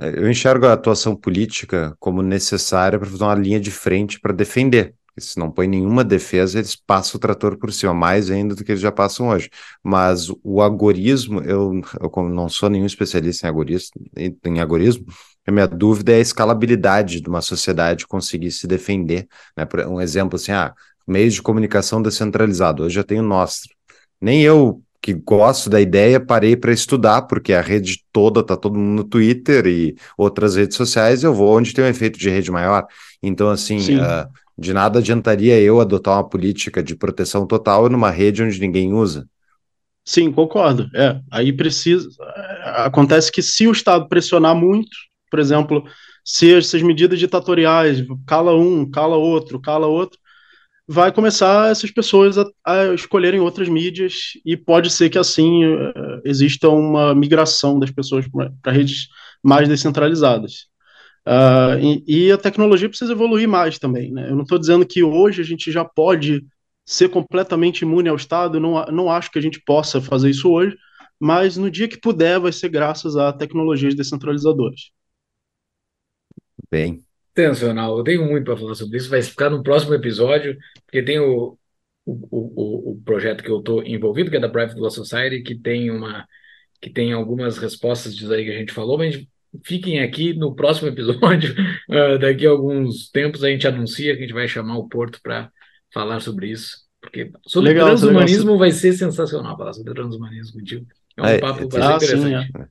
[0.00, 4.34] É, eu enxergo a atuação política como necessária para fazer uma linha de frente para
[4.34, 8.64] defender se não põe nenhuma defesa, eles passam o trator por cima, mais ainda do
[8.64, 9.50] que eles já passam hoje.
[9.82, 15.06] Mas o agorismo, eu, eu não sou nenhum especialista em agorismo, em agorismo,
[15.46, 19.26] a minha dúvida é a escalabilidade de uma sociedade conseguir se defender.
[19.56, 19.64] Né?
[19.64, 20.74] Por um exemplo assim, ah,
[21.06, 23.72] meios de comunicação descentralizado, hoje já tenho Nostra.
[24.20, 28.78] Nem eu que gosto da ideia, parei para estudar, porque a rede toda tá todo
[28.78, 32.50] mundo no Twitter e outras redes sociais, eu vou onde tem um efeito de rede
[32.50, 32.86] maior.
[33.22, 34.28] Então, assim, uh,
[34.58, 39.28] de nada adiantaria eu adotar uma política de proteção total numa rede onde ninguém usa.
[40.04, 40.88] Sim, concordo.
[40.94, 42.08] É, aí precisa.
[42.36, 44.96] É, acontece que se o Estado pressionar muito,
[45.30, 45.84] por exemplo,
[46.24, 50.18] se essas medidas ditatoriais, cala um, cala outro, cala outro,
[50.88, 56.20] vai começar essas pessoas a, a escolherem outras mídias e pode ser que assim uh,
[56.24, 58.26] exista uma migração das pessoas
[58.62, 59.08] para redes
[59.42, 60.66] mais descentralizadas.
[61.26, 64.10] Uh, e, e, a tecnologia precisa evoluir mais também.
[64.10, 64.30] Né?
[64.30, 66.44] Eu não estou dizendo que hoje a gente já pode
[66.86, 70.74] ser completamente imune ao Estado, não, não acho que a gente possa fazer isso hoje,
[71.20, 74.90] mas no dia que puder, vai ser graças a tecnologias descentralizadoras.
[76.70, 77.02] Bem.
[77.36, 77.98] Sensacional.
[77.98, 81.58] Eu tenho muito para falar sobre isso, vai ficar no próximo episódio, porque tem o,
[82.06, 85.54] o, o, o projeto que eu estou envolvido, que é da Private Law Society, que
[85.54, 86.26] tem uma
[86.80, 89.26] que tem algumas respostas disso aí que a gente falou, mas
[89.64, 91.54] fiquem aqui no próximo episódio.
[91.88, 95.20] Uh, daqui a alguns tempos a gente anuncia que a gente vai chamar o Porto
[95.22, 95.50] para
[95.92, 96.88] falar sobre isso.
[97.00, 98.58] Porque sobre legal, transhumanismo legal.
[98.58, 100.86] vai ser sensacional falar sobre transhumanismo contigo.
[101.16, 102.46] É um é, papo é, bastante ah, interessante.
[102.46, 102.66] Sim, é.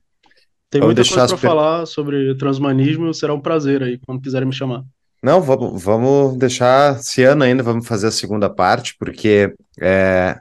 [0.70, 4.84] Tem muita coisa para falar sobre transhumanismo, será um prazer aí, quando quiserem me chamar.
[5.22, 10.38] Não, vamos, vamos deixar esse ano ainda, vamos fazer a segunda parte, porque é,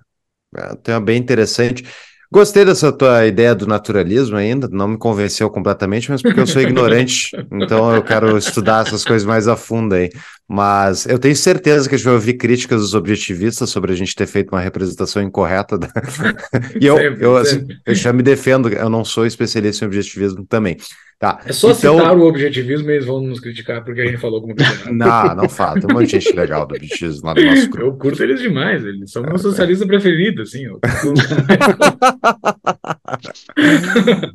[0.55, 1.83] é um tema bem interessante.
[2.31, 6.61] Gostei dessa tua ideia do naturalismo ainda, não me convenceu completamente, mas porque eu sou
[6.63, 10.09] ignorante, então eu quero estudar essas coisas mais a fundo aí.
[10.49, 14.15] Mas eu tenho certeza que a gente vai ouvir críticas dos objetivistas sobre a gente
[14.15, 15.77] ter feito uma representação incorreta.
[15.77, 15.89] Da...
[16.79, 20.45] e eu, sempre, eu, assim, eu já me defendo, eu não sou especialista em objetivismo
[20.45, 20.77] também.
[21.19, 21.39] Tá.
[21.47, 21.97] É só então...
[21.97, 25.35] citar o objetivismo e eles vão nos criticar porque a gente falou como coisa Não,
[25.35, 25.81] não fala.
[25.81, 27.87] Tem um monte de gente legal do objetivismo lá no nosso grupo.
[27.87, 28.85] Eu curto eles demais.
[28.85, 29.87] Eles são meu socialista é.
[29.87, 30.65] preferido, assim.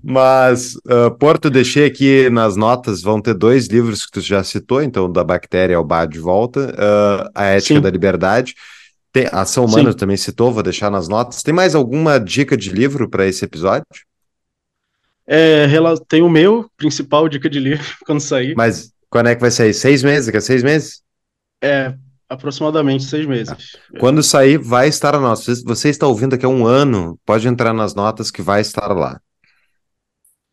[0.02, 4.82] Mas, uh, Porto, deixei aqui nas notas, vão ter dois livros que tu já citou,
[4.82, 7.80] então, da bactéria ao bar de volta, uh, A Ética Sim.
[7.80, 8.54] da Liberdade.
[9.12, 9.98] Tem, a Ação Humana Sim.
[9.98, 11.42] também citou, vou deixar nas notas.
[11.42, 13.84] Tem mais alguma dica de livro para esse episódio?
[15.26, 15.66] É,
[16.08, 18.54] tem o meu principal dica de livro quando sair.
[18.56, 19.74] Mas quando é que vai sair?
[19.74, 20.26] Seis meses?
[20.26, 21.02] Daqui a seis meses?
[21.62, 21.94] É,
[22.28, 23.52] aproximadamente seis meses.
[23.52, 25.54] Ah, quando sair, vai estar a nossa.
[25.64, 29.20] Você está ouvindo daqui a um ano, pode entrar nas notas que vai estar lá.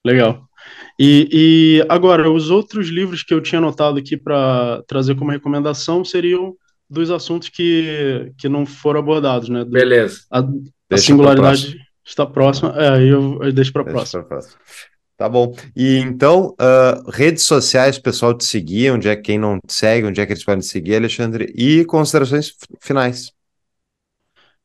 [0.06, 0.49] Legal.
[1.00, 6.04] E, e agora, os outros livros que eu tinha anotado aqui para trazer como recomendação
[6.04, 6.56] seriam
[6.90, 9.64] dos assuntos que, que não foram abordados, né?
[9.64, 10.22] Do, Beleza.
[10.30, 10.44] A,
[10.92, 12.74] a singularidade está próxima.
[12.76, 14.28] É, eu, eu deixo para a próxima.
[15.16, 15.56] Tá bom.
[15.76, 20.08] E então, uh, redes sociais, pessoal te seguir, onde é que quem não te segue,
[20.08, 21.54] onde é que eles podem te seguir, Alexandre?
[21.56, 23.32] E considerações finais.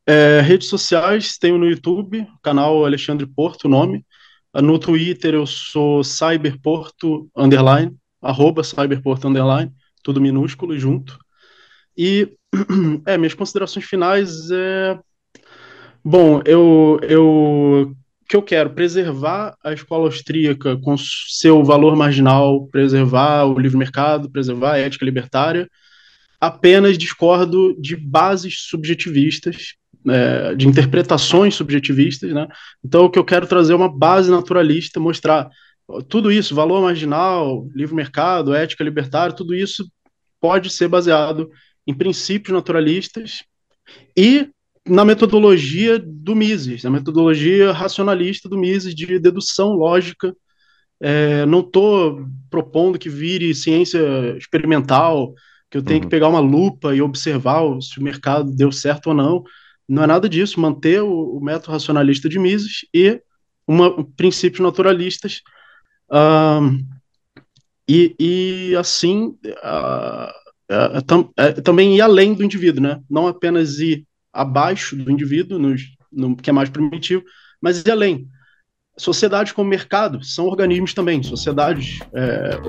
[0.06, 4.04] É, redes sociais, tenho no YouTube, canal Alexandre Porto, o nome.
[4.62, 9.72] No Twitter eu sou cyberporto, underline, arroba cyberporto, underline,
[10.02, 11.18] tudo minúsculo junto.
[11.96, 12.36] E,
[13.06, 14.98] é, minhas considerações finais é
[16.06, 17.96] Bom, eu, eu
[18.28, 24.30] que eu quero preservar a escola austríaca com seu valor marginal, preservar o livre mercado,
[24.30, 25.66] preservar a ética libertária.
[26.38, 29.76] Apenas discordo de bases subjetivistas,
[30.08, 32.46] é, de interpretações subjetivistas, né?
[32.84, 35.48] Então, o que eu quero trazer é uma base naturalista, mostrar
[36.08, 39.86] tudo isso, valor marginal, livre mercado, ética libertária, tudo isso
[40.40, 41.50] pode ser baseado
[41.86, 43.42] em princípios naturalistas
[44.16, 44.48] e
[44.86, 50.34] na metodologia do Mises, na metodologia racionalista do Mises de dedução lógica.
[51.00, 54.00] É, não estou propondo que vire ciência
[54.36, 55.34] experimental,
[55.70, 56.04] que eu tenho uhum.
[56.04, 59.42] que pegar uma lupa e observar se o mercado deu certo ou não.
[59.88, 60.60] Não é nada disso.
[60.60, 63.20] Manter o, o método racionalista de Mises e
[63.66, 65.42] uma, princípios naturalistas.
[66.10, 66.78] Uh,
[67.88, 71.30] e, e, assim, uh, tam,
[71.62, 73.00] também ir além do indivíduo, né?
[73.10, 75.58] não apenas ir abaixo do indivíduo,
[76.10, 77.22] no, que é mais primitivo,
[77.60, 78.28] mas e além.
[78.96, 81.22] Sociedades como mercado são organismos também.
[81.22, 82.60] Sociedades, é,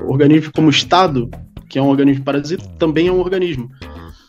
[0.54, 1.30] como Estado,
[1.68, 3.70] que é um organismo parasita, também é um organismo.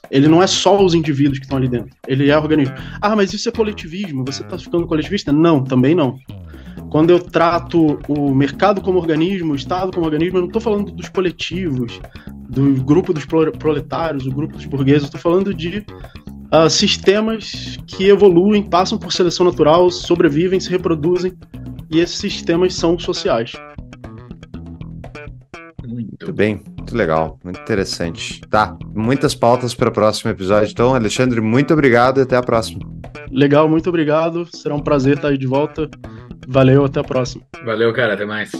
[0.09, 1.89] Ele não é só os indivíduos que estão ali dentro.
[2.07, 2.75] Ele é organismo.
[3.01, 4.23] Ah, mas isso é coletivismo.
[4.25, 5.31] Você está ficando coletivista?
[5.31, 6.17] Não, também não.
[6.89, 10.91] Quando eu trato o mercado como organismo, o Estado como organismo, eu não estou falando
[10.91, 11.99] dos coletivos,
[12.49, 15.83] do grupo dos proletários, do grupo dos burgueses, estou falando de
[16.53, 21.33] uh, sistemas que evoluem, passam por seleção natural, sobrevivem, se reproduzem,
[21.91, 23.53] e esses sistemas são sociais.
[25.85, 28.39] Muito bem, muito legal, muito interessante.
[28.49, 30.71] Tá, muitas pautas para o próximo episódio.
[30.71, 32.79] Então, Alexandre, muito obrigado e até a próxima.
[33.29, 34.47] Legal, muito obrigado.
[34.55, 35.89] Será um prazer estar aí de volta.
[36.47, 37.43] Valeu, até a próxima.
[37.65, 38.51] Valeu, cara, até mais.